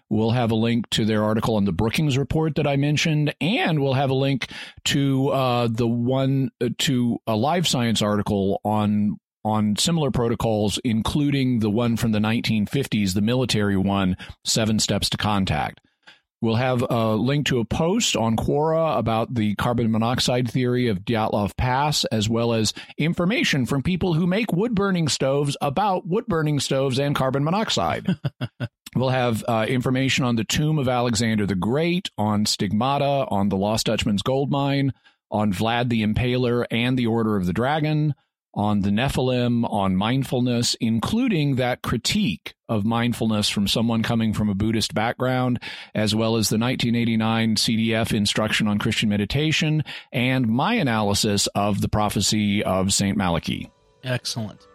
[0.09, 3.79] We'll have a link to their article on the Brookings report that I mentioned, and
[3.79, 4.47] we'll have a link
[4.85, 11.59] to uh, the one uh, to a live science article on on similar protocols, including
[11.59, 15.79] the one from the 1950s, the military one, Seven Steps to Contact.
[16.41, 21.01] We'll have a link to a post on Quora about the carbon monoxide theory of
[21.01, 26.25] Dyatlov Pass, as well as information from people who make wood burning stoves about wood
[26.25, 28.15] burning stoves and carbon monoxide.
[28.95, 33.57] we'll have uh, information on the tomb of Alexander the Great, on stigmata, on the
[33.57, 34.93] Lost Dutchman's gold mine,
[35.29, 38.15] on Vlad the Impaler and the Order of the Dragon,
[38.53, 44.55] on the Nephilim, on mindfulness, including that critique of mindfulness from someone coming from a
[44.55, 45.61] Buddhist background,
[45.95, 51.89] as well as the 1989 CDF instruction on Christian meditation, and my analysis of the
[51.89, 53.17] prophecy of St.
[53.17, 53.69] Malachy.
[54.03, 54.67] Excellent.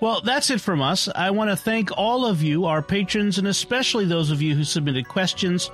[0.00, 1.08] Well, that's it from us.
[1.14, 4.64] I want to thank all of you, our patrons, and especially those of you who
[4.64, 5.70] submitted questions.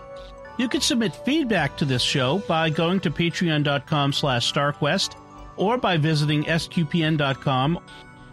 [0.58, 5.16] You can submit feedback to this show by going to patreon.com slash starquest
[5.56, 7.78] or by visiting sqpn.com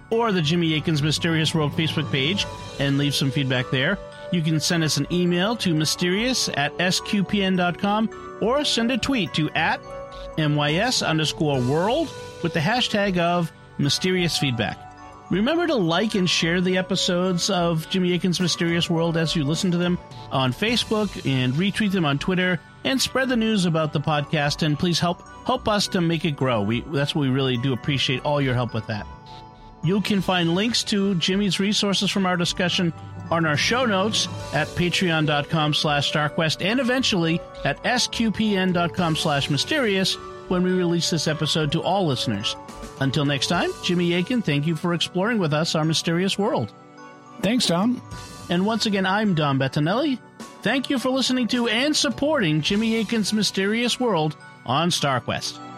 [0.10, 2.46] or the Jimmy Akin's Mysterious World Facebook page
[2.80, 3.98] and leave some feedback there.
[4.32, 9.50] You can send us an email to mysterious at sqpn.com or send a tweet to
[9.52, 9.82] at
[10.38, 12.10] mys underscore world
[12.44, 14.78] with the hashtag of mysterious feedback.
[15.30, 19.70] Remember to like and share the episodes of Jimmy Akin's Mysterious World as you listen
[19.72, 20.00] to them
[20.32, 24.78] on Facebook and retweet them on Twitter and spread the news about the podcast and
[24.78, 26.62] please help help us to make it grow.
[26.62, 29.06] We that's what we really do appreciate all your help with that.
[29.84, 32.94] You can find links to Jimmy's resources from our discussion
[33.32, 40.16] on our show notes at patreon.com slash starquest and eventually at sqpn.com slash mysterious
[40.50, 42.56] when we release this episode to all listeners.
[43.00, 46.74] Until next time, Jimmy Akin, thank you for exploring with us our mysterious world.
[47.42, 48.02] Thanks, Dom.
[48.50, 50.20] And once again, I'm Dom Bettinelli.
[50.62, 54.36] Thank you for listening to and supporting Jimmy Akin's Mysterious World
[54.66, 55.69] on StarQuest.